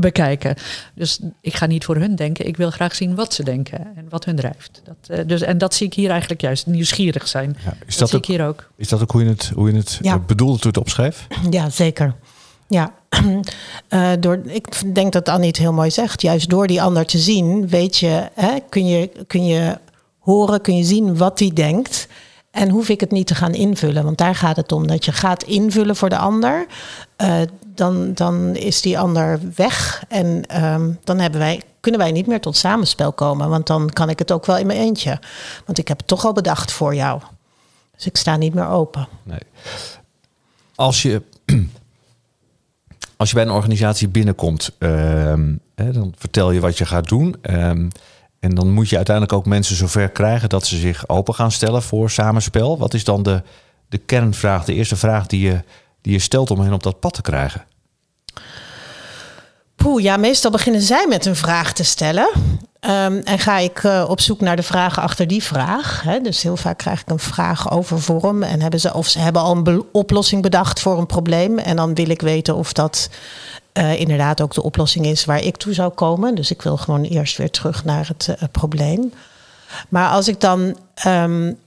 [0.00, 0.54] bekijken.
[0.94, 2.46] Dus ik ga niet voor hun denken.
[2.46, 4.82] Ik wil graag zien wat ze denken en wat hun drijft.
[4.84, 7.56] Dat, eh, dus, en dat zie ik hier eigenlijk juist, nieuwsgierig zijn.
[7.64, 8.70] Ja, is, dat dat zie ook, ik hier ook.
[8.76, 10.18] is dat ook hoe je het, hoe je het Ja.
[10.18, 11.26] bedoelde toen het opschreef?
[11.50, 12.14] Ja, zeker.
[12.68, 12.92] Ja,
[13.88, 16.22] Eh, door, ik denk dat Annie het heel mooi zegt.
[16.22, 19.78] Juist door die ander te zien, weet je, hè, kun je, kun je
[20.18, 22.06] horen, kun je zien wat die denkt.
[22.50, 24.04] En hoef ik het niet te gaan invullen.
[24.04, 24.86] Want daar gaat het om.
[24.86, 26.66] Dat je gaat invullen voor de ander.
[27.16, 27.40] eh,
[27.74, 30.04] dan, dan is die ander weg.
[30.08, 33.48] En ehm, dan hebben wij, kunnen wij niet meer tot samenspel komen.
[33.48, 35.18] Want dan kan ik het ook wel in mijn eentje.
[35.66, 37.20] Want ik heb het toch al bedacht voor jou.
[37.96, 39.08] Dus ik sta niet meer open.
[39.22, 39.38] Nee.
[40.74, 41.22] Als je,
[43.18, 47.36] als je bij een organisatie binnenkomt, ehm, dan vertel je wat je gaat doen.
[47.42, 47.88] ehm,
[48.40, 51.82] en dan moet je uiteindelijk ook mensen zover krijgen dat ze zich open gaan stellen
[51.82, 52.78] voor samenspel.
[52.78, 53.42] Wat is dan de,
[53.88, 55.62] de kernvraag, de eerste vraag die je,
[56.00, 57.64] die je stelt om hen op dat pad te krijgen?
[59.76, 62.28] Poeh, ja, meestal beginnen zij met een vraag te stellen.
[62.80, 66.02] Ehm, en ga ik uh, op zoek naar de vragen achter die vraag.
[66.02, 66.20] Hè?
[66.20, 68.42] Dus heel vaak krijg ik een vraag over vorm.
[68.42, 71.58] En hebben ze, of ze hebben al een oplossing bedacht voor een probleem.
[71.58, 73.10] En dan wil ik weten of dat
[73.72, 76.34] uh, inderdaad ook de oplossing is waar ik toe zou komen.
[76.34, 79.12] Dus ik wil gewoon eerst weer terug naar het uh, probleem.
[79.88, 81.58] Maar als ik dan um,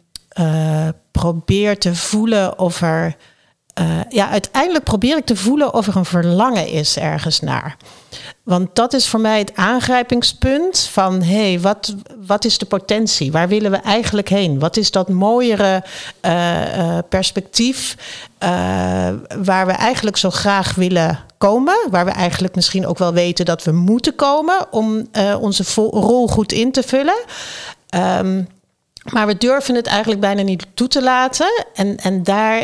[1.11, 3.15] probeer te voelen of er.
[4.09, 7.77] Ja, uiteindelijk probeer ik te voelen of er een verlangen is ergens naar.
[8.43, 13.31] Want dat is voor mij het aangrijpingspunt van hé, hey, wat, wat is de potentie?
[13.31, 14.59] Waar willen we eigenlijk heen?
[14.59, 15.83] Wat is dat mooiere
[16.21, 17.97] uh, perspectief
[18.43, 18.49] uh,
[19.43, 21.87] waar we eigenlijk zo graag willen komen?
[21.89, 25.07] Waar we eigenlijk misschien ook wel weten dat we moeten komen om
[25.39, 27.17] onze rol goed in te vullen.
[27.95, 28.47] Um,
[29.11, 31.65] maar we durven het eigenlijk bijna niet toe te laten.
[31.73, 32.63] En, en daar,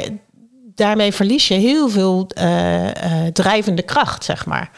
[0.77, 2.91] daarmee verlies je heel veel uh, uh,
[3.33, 4.71] drijvende kracht, zeg maar.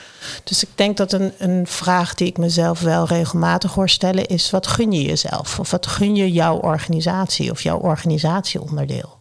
[0.43, 4.49] Dus ik denk dat een, een vraag die ik mezelf wel regelmatig hoor stellen is:
[4.49, 5.59] wat gun je jezelf?
[5.59, 9.19] Of wat gun je jouw organisatie of jouw organisatieonderdeel?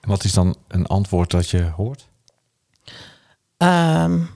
[0.00, 2.06] En wat is dan een antwoord dat je hoort?
[3.58, 4.30] Um,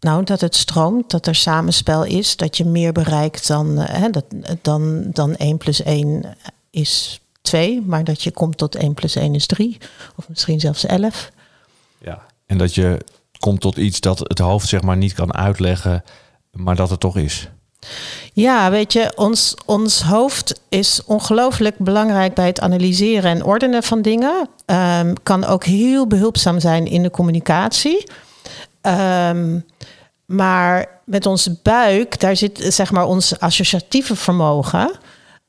[0.00, 4.24] nou, dat het stroomt, dat er samenspel is, dat je meer bereikt dan, hè, dat,
[4.62, 6.36] dan, dan 1 plus 1
[6.70, 9.78] is 2, maar dat je komt tot 1 plus 1 is 3,
[10.16, 11.30] of misschien zelfs 11.
[11.98, 12.98] Ja, en dat je
[13.38, 16.04] komt tot iets dat het hoofd zeg maar niet kan uitleggen,
[16.50, 17.48] maar dat het toch is.
[18.32, 24.02] Ja, weet je, ons, ons hoofd is ongelooflijk belangrijk bij het analyseren en ordenen van
[24.02, 24.48] dingen.
[24.66, 28.10] Um, kan ook heel behulpzaam zijn in de communicatie.
[28.82, 29.64] Um,
[30.26, 34.98] maar met onze buik, daar zit zeg maar ons associatieve vermogen.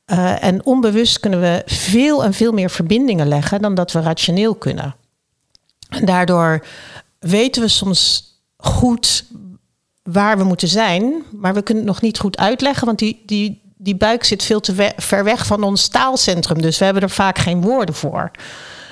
[0.06, 4.54] Uh, en onbewust kunnen we veel en veel meer verbindingen leggen dan dat we rationeel
[4.54, 4.94] kunnen.
[5.88, 6.64] En daardoor
[7.18, 9.24] weten we soms goed
[10.02, 13.74] waar we moeten zijn, maar we kunnen het nog niet goed uitleggen, want die, die,
[13.76, 16.62] die buik zit veel te ver weg van ons taalcentrum.
[16.62, 18.30] Dus we hebben er vaak geen woorden voor.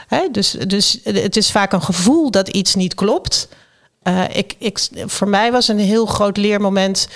[0.07, 0.29] Hè?
[0.33, 3.49] Dus, dus het is vaak een gevoel dat iets niet klopt.
[4.03, 7.09] Uh, ik, ik, voor mij was een heel groot leermoment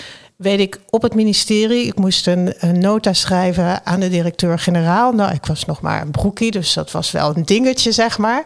[0.45, 1.87] weet ik, op het ministerie.
[1.87, 5.13] Ik moest een, een nota schrijven aan de directeur-generaal.
[5.13, 8.45] Nou, ik was nog maar een broekie, dus dat was wel een dingetje, zeg maar.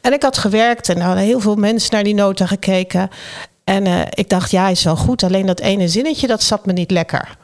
[0.00, 3.10] En ik had gewerkt en er hadden heel veel mensen naar die nota gekeken.
[3.64, 5.22] En uh, ik dacht, ja, is wel goed.
[5.22, 7.36] Alleen dat ene zinnetje, dat zat me niet lekker.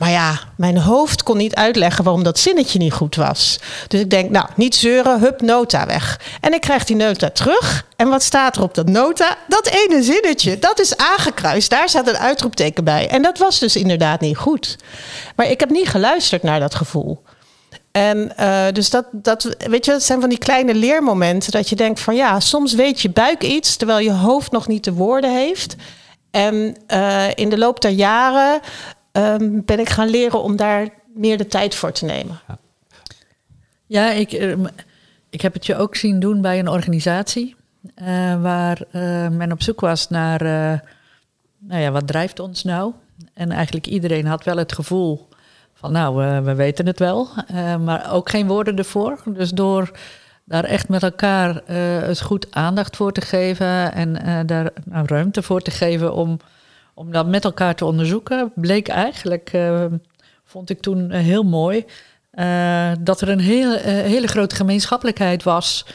[0.00, 3.60] Maar ja, mijn hoofd kon niet uitleggen waarom dat zinnetje niet goed was.
[3.88, 6.20] Dus ik denk, nou, niet zeuren, hup, nota weg.
[6.40, 7.86] En ik krijg die nota terug.
[7.96, 9.36] En wat staat er op dat nota?
[9.48, 11.70] Dat ene zinnetje, dat is aangekruist.
[11.70, 13.08] Daar staat een uitroepteken bij.
[13.08, 14.76] En dat was dus inderdaad niet goed.
[15.36, 17.22] Maar ik heb niet geluisterd naar dat gevoel.
[17.92, 21.76] En uh, dus dat, dat, weet je, dat zijn van die kleine leermomenten dat je
[21.76, 25.32] denkt van ja, soms weet je buik iets terwijl je hoofd nog niet de woorden
[25.32, 25.76] heeft.
[26.30, 28.60] En uh, in de loop der jaren
[29.12, 32.40] um, ben ik gaan leren om daar meer de tijd voor te nemen.
[32.46, 32.58] Ja,
[33.86, 34.66] ja ik, ehm,
[35.30, 37.58] ik heb het je ook zien doen bij een organisatie.
[38.02, 40.78] Uh, waar uh, men op zoek was naar, uh,
[41.58, 42.92] nou ja, wat drijft ons nou?
[43.34, 45.28] En eigenlijk iedereen had wel het gevoel
[45.74, 47.28] van, nou, we weten het wel,
[47.84, 49.22] maar ook geen woorden ervoor.
[49.26, 49.90] Dus door
[50.44, 51.62] daar echt met elkaar
[52.06, 56.38] het goed aandacht voor te geven en daar nou, ruimte voor te geven om
[56.94, 59.84] om dat met elkaar te onderzoeken, bleek eigenlijk, uh,
[60.44, 61.84] vond ik toen uh, heel mooi,
[62.34, 65.86] uh, dat er een heel, hele grote gemeenschappelijkheid was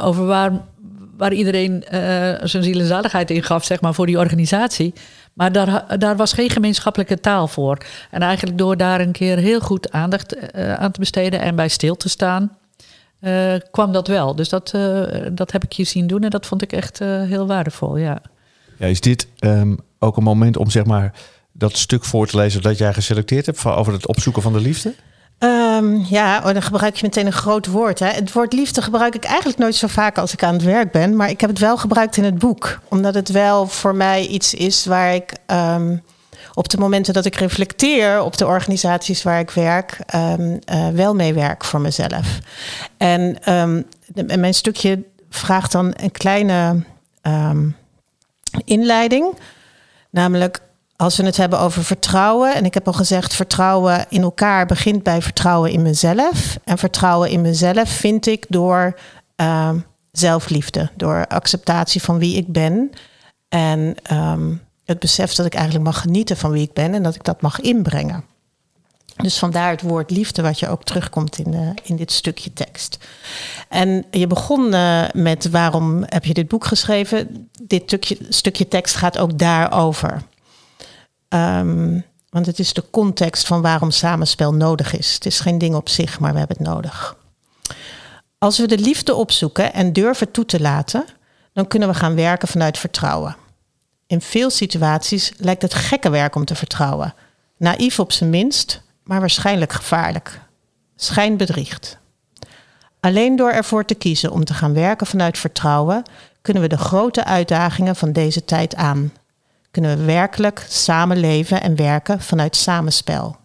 [0.00, 0.52] over waar,
[1.16, 1.84] waar iedereen
[2.42, 4.92] zijn ziel en zaligheid in gaf, zeg maar, voor die organisatie.
[5.32, 7.78] Maar daar, daar was geen gemeenschappelijke taal voor.
[8.10, 11.96] En eigenlijk door daar een keer heel goed aandacht aan te besteden en bij stil
[11.96, 12.56] te staan,
[13.70, 14.34] kwam dat wel.
[14.34, 14.70] Dus dat,
[15.32, 18.22] dat heb ik je zien doen en dat vond ik echt heel waardevol, ja.
[18.78, 21.12] Ja, is dit um, ook een moment om zeg maar
[21.52, 24.94] dat stuk voor te lezen dat jij geselecteerd hebt over het opzoeken van de liefde?
[25.38, 27.98] Um, ja, oh, dan gebruik je meteen een groot woord.
[27.98, 28.06] Hè.
[28.06, 31.16] Het woord liefde gebruik ik eigenlijk nooit zo vaak als ik aan het werk ben.
[31.16, 32.80] Maar ik heb het wel gebruikt in het boek.
[32.88, 36.02] Omdat het wel voor mij iets is waar ik um,
[36.54, 41.34] op de momenten dat ik reflecteer op de organisaties waar ik werk, uh, wel mee
[41.34, 42.38] werk voor mezelf.
[42.96, 43.38] En
[44.14, 46.82] mijn stukje vraagt dan een kleine
[48.64, 49.38] inleiding.
[50.10, 50.60] Namelijk
[50.96, 52.54] als we het hebben over vertrouwen.
[52.54, 56.58] En ik heb al gezegd, vertrouwen in elkaar begint bij vertrouwen in mezelf.
[56.64, 58.98] En vertrouwen in mezelf vind ik door
[59.36, 59.70] uh,
[60.12, 62.90] zelfliefde, door acceptatie van wie ik ben.
[63.48, 67.14] En um, het besef dat ik eigenlijk mag genieten van wie ik ben en dat
[67.14, 68.24] ik dat mag inbrengen.
[69.16, 72.98] Dus vandaar het woord liefde, wat je ook terugkomt in, uh, in dit stukje tekst.
[73.68, 77.48] En je begon uh, met waarom heb je dit boek geschreven?
[77.62, 80.22] Dit stukje, stukje tekst gaat ook daarover.
[81.28, 85.14] Um, Want het is de context van waarom samenspel nodig is.
[85.14, 87.16] Het is geen ding op zich, maar we hebben het nodig.
[88.38, 91.04] Als we de liefde opzoeken en durven toe te laten,
[91.52, 93.36] dan kunnen we gaan werken vanuit vertrouwen.
[94.06, 97.14] In veel situaties lijkt het gekke werk om te vertrouwen.
[97.56, 100.40] Naïef op zijn minst, maar waarschijnlijk gevaarlijk.
[100.96, 101.98] Schijn bedriegt.
[103.00, 106.02] Alleen door ervoor te kiezen om te gaan werken vanuit vertrouwen,
[106.42, 109.12] kunnen we de grote uitdagingen van deze tijd aan.
[109.70, 113.36] Kunnen we werkelijk samenleven en werken vanuit samenspel.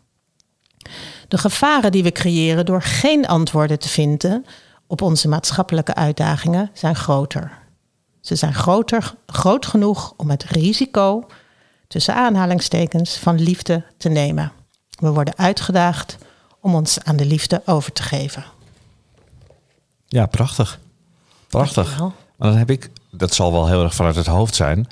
[1.28, 4.46] De gevaren die we creëren door geen antwoorden te vinden
[4.88, 7.52] op onze maatschappelijke uitdagingen zijn groter.
[8.22, 11.28] Ze zijn groter, groot genoeg om het risico,
[11.88, 14.52] tussen aanhalingstekens, van liefde te nemen.
[14.98, 16.18] We worden uitgedaagd
[16.60, 18.44] om ons aan de liefde over te geven.
[20.08, 20.80] Ja, prachtig.
[21.48, 22.00] Prachtig.
[22.00, 24.88] Maar dan heb ik, dat zal wel heel erg vanuit het hoofd zijn,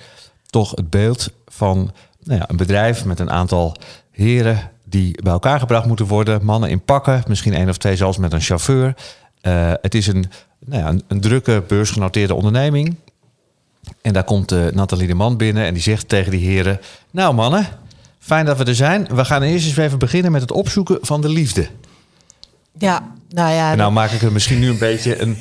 [0.45, 1.91] toch het beeld van
[2.23, 3.75] nou ja, een bedrijf met een aantal
[4.11, 6.45] heren die bij elkaar gebracht moeten worden.
[6.45, 8.95] Mannen in pakken, misschien één of twee zelfs met een chauffeur.
[9.41, 10.25] Eh, het is een,
[10.59, 12.95] nou ja, een, een drukke beursgenoteerde onderneming.
[14.01, 16.79] En daar komt uh, Nathalie de Man binnen en die zegt tegen die heren...
[17.11, 17.67] Nou mannen,
[18.25, 19.07] fijn dat we er zijn.
[19.11, 21.67] We gaan eerst eens even beginnen met het opzoeken van de liefde.
[22.77, 23.71] Ja, nou ja.
[23.71, 25.37] En nou maak ik er misschien nu een beetje een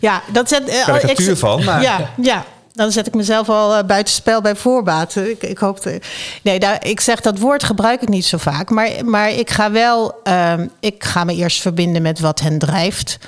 [0.00, 1.64] ja, dat zet, eh, karikatuur ik- van.
[1.64, 5.16] Maar Ja, ja, dan zet ik mezelf al eh, buitenspel bij voorbaat.
[5.16, 5.78] Ik, ik hoop.
[5.80, 6.00] te-
[6.42, 8.70] nee, daar, ik zeg dat woord gebruik ik niet zo vaak.
[8.70, 10.20] Maar, maar ik ga wel.
[10.22, 13.18] ehm, ik ga me eerst verbinden met wat hen drijft.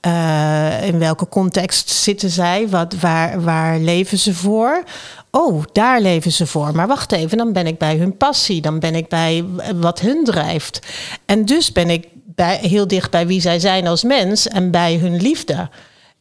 [0.00, 2.68] Eh, in welke context zitten zij?
[2.68, 4.82] Wat, waar, waar leven ze voor?
[5.30, 6.74] Oh, daar leven ze voor.
[6.74, 8.60] Maar wacht even, dan ben ik bij hun passie.
[8.60, 10.86] Dan ben ik bij wat hun drijft.
[11.26, 14.96] En dus ben ik bij, heel dicht bij wie zij zijn als mens en bij
[14.96, 15.68] hun liefde.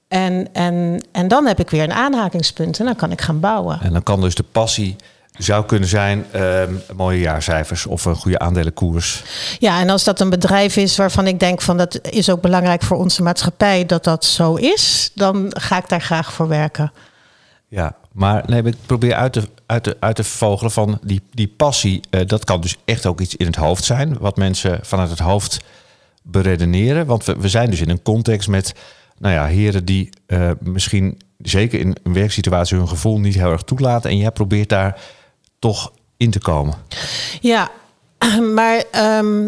[0.08, 3.80] En, en, en dan heb ik weer een aanhakingspunt en dan kan ik gaan bouwen.
[3.82, 4.96] En dan kan dus de passie
[5.38, 9.24] zou kunnen zijn ehm, mooie jaarcijfers of een goede aandelenkoers.
[9.60, 12.84] Ja, en als dat een bedrijf is waarvan ik denk van dat is ook belangrijk
[12.84, 16.92] voor onze maatschappij dat dat zo is, dan ga ik daar graag voor werken.
[17.68, 21.48] Ja, maar nee, ik probeer uit te, uit te, uit te vogelen van die, die
[21.48, 22.02] passie.
[22.10, 25.20] eh, dat kan dus echt ook iets in het hoofd zijn, wat mensen vanuit het
[25.20, 25.60] hoofd
[26.24, 27.06] beredeneren.
[27.06, 28.74] Want we, we zijn dus in een context met,
[29.18, 33.62] nou ja, heren die eh, misschien zeker in een werksituatie hun gevoel niet heel erg
[33.62, 34.10] toelaten.
[34.10, 35.02] En jij probeert daar
[35.60, 36.74] toch in te komen.
[37.42, 37.70] Ja,
[38.56, 39.48] maar ehm,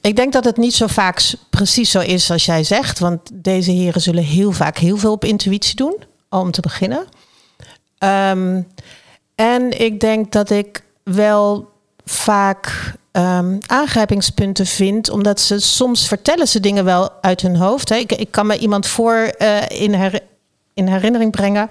[0.00, 2.98] ik denk dat het niet zo vaak precies zo is als jij zegt.
[2.98, 5.96] Want deze heren zullen heel vaak heel veel op intuïtie doen,
[6.30, 7.06] om te beginnen.
[7.98, 8.62] Ehm,
[9.34, 11.68] en ik denk dat ik wel
[12.04, 17.88] vaak ehm, aangrijpingspunten vind, omdat ze soms vertellen ze dingen wel uit hun hoofd.
[17.88, 17.96] Hè.
[17.96, 20.20] Ik, ik kan me iemand voor eh, in, her,
[20.74, 21.70] in herinnering brengen.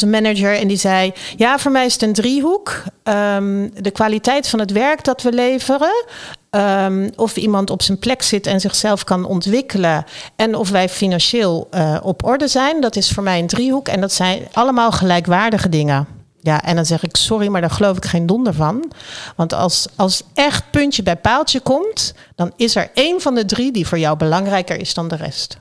[0.00, 2.82] Een manager en die zei: Ja, voor mij is het een driehoek.
[3.02, 6.04] Ehm, de kwaliteit van het werk dat we leveren.
[6.50, 10.04] Ehm, of iemand op zijn plek zit en zichzelf kan ontwikkelen.
[10.36, 12.80] En of wij financieel eh, op orde zijn.
[12.80, 13.88] Dat is voor mij een driehoek.
[13.88, 16.06] En dat zijn allemaal gelijkwaardige dingen.
[16.40, 18.92] Ja, en dan zeg ik sorry, maar daar geloof ik geen donder van.
[19.36, 23.72] Want als, als echt puntje bij paaltje komt, dan is er één van de drie
[23.72, 25.58] die voor jou belangrijker is dan de rest.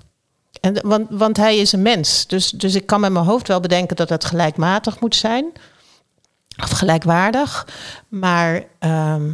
[0.62, 2.28] En, want, want hij is een mens.
[2.28, 5.46] Dus, dus ik kan met mijn hoofd wel bedenken dat het gelijkmatig moet zijn.
[6.64, 7.68] Of gelijkwaardig.
[8.08, 9.32] Maar ehm,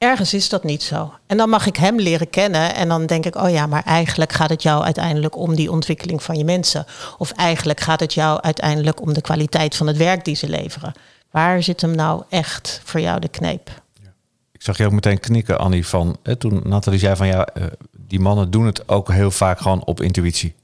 [0.00, 1.14] ergens is dat niet zo.
[1.26, 2.74] En dan mag ik hem leren kennen.
[2.74, 6.22] En dan denk ik, oh ja, maar eigenlijk gaat het jou uiteindelijk om die ontwikkeling
[6.22, 6.84] van je mensen.
[7.18, 10.92] Of eigenlijk gaat het jou uiteindelijk om de kwaliteit van het werk die ze leveren.
[11.30, 13.82] Waar zit hem nou echt voor jou de kneep?
[14.52, 17.64] Ik zag je ook meteen knikken, Annie, van eh, toen Nathalie zei van ja, eh,
[17.90, 20.54] die mannen doen het ook heel vaak gewoon op intuïtie.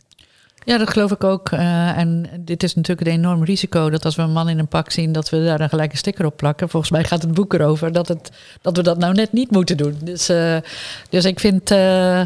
[0.66, 1.50] Ja, dat geloof ik ook.
[1.50, 4.68] Eh, en dit is natuurlijk een enorm risico dat als we een man in een
[4.68, 6.68] pak zien, dat we daar een gelijke sticker op plakken.
[6.68, 9.76] Volgens mij gaat het boek erover dat, het, dat we dat nou net niet moeten
[9.76, 9.98] doen.
[10.02, 10.56] Dus, eh,
[11.10, 12.20] dus ik, vind, eh,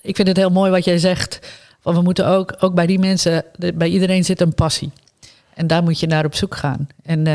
[0.00, 1.38] ik vind het heel mooi wat jij zegt.
[1.82, 4.92] Want we moeten ook, ook bij die mensen, bij iedereen zit een passie.
[5.54, 6.86] En daar moet je naar op zoek gaan.
[7.02, 7.26] En,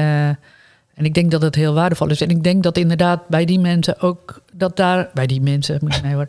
[0.99, 2.21] en ik denk dat het heel waardevol is.
[2.21, 6.01] En ik denk dat inderdaad bij die mensen ook, dat daar, bij die mensen, moet
[6.11, 6.27] horen,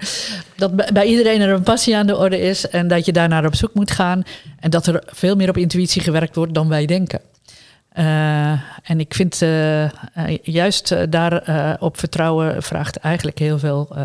[0.57, 3.47] dat bij- iedereen er een passie aan de orde is en dat je daar naar
[3.47, 4.23] op zoek moet gaan.
[4.61, 7.21] En dat er veel meer op intuïtie gewerkt wordt dan wij denken.
[7.91, 8.51] Eh,
[8.83, 9.91] en ik vind eh, eh,
[10.43, 14.05] juist daar eh, op vertrouwen vraagt eigenlijk heel veel eh,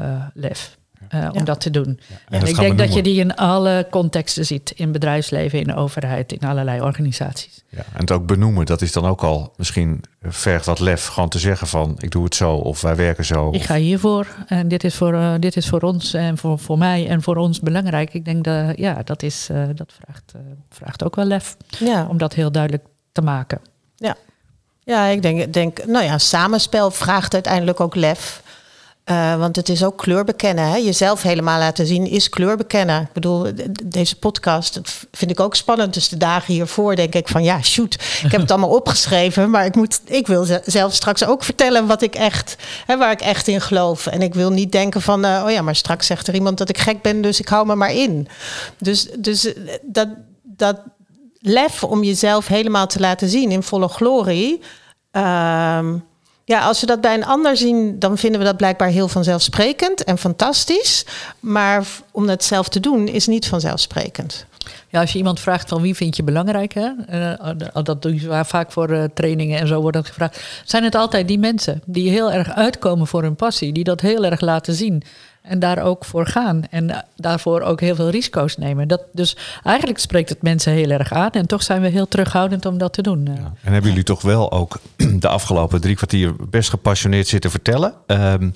[1.10, 1.44] eh, om Ja.
[1.44, 2.00] dat te doen.
[2.30, 4.72] En ik denk dat je die in alle contexten ziet.
[4.76, 7.64] In bedrijfsleven, in de overheid, in allerlei organisaties.
[7.70, 11.06] Ja, en het ook benoemen, dat is dan ook al misschien vergt wat lef.
[11.08, 13.50] Gewoon te zeggen van ik doe het zo of wij werken zo.
[13.52, 16.78] Ik ga hiervoor en dit is voor, eh, dit is voor ons en voor, voor
[16.78, 18.14] mij en voor ons belangrijk.
[18.14, 22.08] Ik denk dat ja, dat, is, eh, dat vraagt, eh, vraagt ook wel lef Ja,
[22.08, 23.60] om dat heel duidelijk te maken.
[24.86, 28.44] Ja, ik denk, denk, nou ja, samenspel vraagt uiteindelijk ook lef.
[29.12, 30.70] Uh, want het is ook kleur bekennen.
[30.70, 30.76] Hè?
[30.76, 33.02] Jezelf helemaal laten zien is kleur bekennen.
[33.02, 33.48] Ik bedoel,
[33.84, 35.94] deze podcast dat vind ik ook spannend.
[35.94, 37.94] Dus de dagen hiervoor denk ik van ja, shoot.
[38.24, 39.50] Ik heb het allemaal opgeschreven.
[39.50, 43.22] Maar ik, moet, ik wil zelf straks ook vertellen wat ik echt, hè, waar ik
[43.22, 44.08] echt in geloof.
[44.08, 46.70] En ik wil niet denken van, uh, oh ja, maar straks zegt er iemand dat
[46.70, 47.22] ik gek ben.
[47.22, 48.28] Dus ik hou me maar in.
[48.78, 50.08] Dus, dus dat,
[50.44, 50.78] dat
[51.40, 54.62] lef om jezelf helemaal te laten zien in volle glorie.
[55.12, 55.80] Uh,
[56.46, 60.04] ja, als we dat bij een ander zien, dan vinden we dat blijkbaar heel vanzelfsprekend
[60.04, 61.06] en fantastisch.
[61.40, 64.46] Maar om dat zelf te doen is niet vanzelfsprekend.
[64.90, 66.90] Ja, als je iemand vraagt van wie vind je belangrijk, hè?
[67.12, 70.42] Uh, dat doen ze vaak voor uh, trainingen en zo wordt dat gevraagd.
[70.66, 74.26] Zijn het altijd die mensen die heel erg uitkomen voor hun passie, die dat heel
[74.26, 75.04] erg laten zien
[75.48, 78.88] en daar ook voor gaan en daarvoor ook heel veel risico's nemen.
[78.88, 82.66] Dat, dus eigenlijk spreekt het mensen heel erg aan en toch zijn we heel terughoudend
[82.66, 83.26] om dat te doen.
[83.26, 83.54] Ja.
[83.62, 84.80] En hebben jullie toch wel ook
[85.20, 87.94] de afgelopen drie kwartier best gepassioneerd zitten vertellen?
[88.08, 88.54] Um,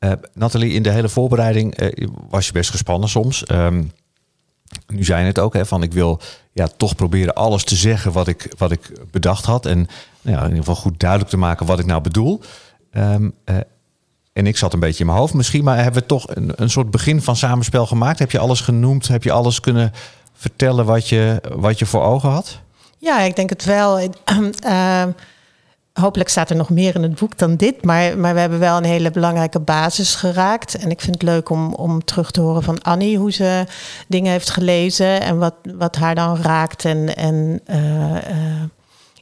[0.00, 3.50] uh, Nathalie, in de hele voorbereiding uh, was je best gespannen soms.
[3.50, 3.92] Um,
[4.86, 6.20] nu zijn het ook, hè, van ik wil
[6.52, 9.66] ja, toch proberen alles te zeggen wat ik, wat ik bedacht had.
[9.66, 9.78] En
[10.22, 12.40] nou ja, in ieder geval goed duidelijk te maken wat ik nou bedoel.
[12.92, 13.34] Um,
[14.34, 16.70] en ik zat een beetje in mijn hoofd misschien, maar hebben we toch een, een
[16.70, 18.18] soort begin van samenspel gemaakt?
[18.18, 19.08] Heb je alles genoemd?
[19.08, 19.92] Heb je alles kunnen
[20.32, 22.60] vertellen wat je, wat je voor ogen had?
[22.98, 24.00] Ja, ik denk het wel.
[24.00, 25.04] Uh,
[25.92, 27.84] hopelijk staat er nog meer in het boek dan dit.
[27.84, 30.74] Maar, maar we hebben wel een hele belangrijke basis geraakt.
[30.74, 33.66] En ik vind het leuk om, om terug te horen van Annie hoe ze
[34.08, 38.62] dingen heeft gelezen en wat, wat haar dan raakt en, en uh, uh,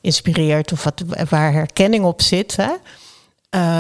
[0.01, 2.57] inspireert of wat, waar herkenning op zit.
[2.57, 2.71] Hè?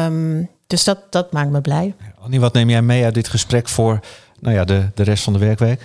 [0.04, 1.94] Um, dus dat, dat maakt me blij.
[2.20, 4.00] Annie, wat neem jij mee uit dit gesprek voor
[4.40, 5.82] nou ja, de, de rest van de werkweek?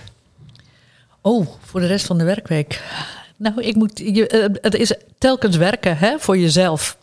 [1.20, 2.82] Oh, voor de rest van de werkweek.
[3.36, 6.96] Nou, ik moet, je, uh, het is telkens werken hè, voor jezelf.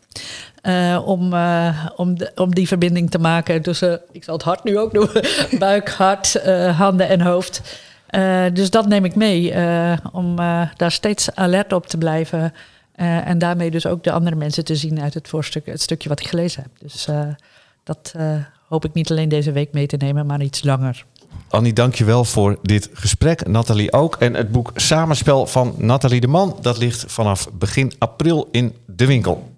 [0.64, 4.64] Uh, om, uh, om, de, om die verbinding te maken tussen, ik zal het hart
[4.64, 5.10] nu ook doen,
[5.60, 6.42] buik, hart,
[6.78, 7.62] handen en hoofd.
[8.54, 9.54] dus dat neem ik mee,
[10.12, 10.36] om
[10.76, 12.54] daar steeds alert op te blijven.
[12.96, 16.20] en daarmee dus ook de andere mensen te zien uit het voorstuk, het stukje wat
[16.20, 16.72] ik gelezen heb.
[16.80, 17.08] Dus
[17.86, 18.36] dat uh,
[18.68, 21.06] hoop ik niet alleen deze week mee te nemen, maar iets langer.
[21.50, 23.48] Annie, dankjewel voor dit gesprek.
[23.48, 24.16] Nathalie ook.
[24.16, 29.06] En het boek Samenspel van Nathalie de Man, dat ligt vanaf begin april in de
[29.06, 29.55] winkel.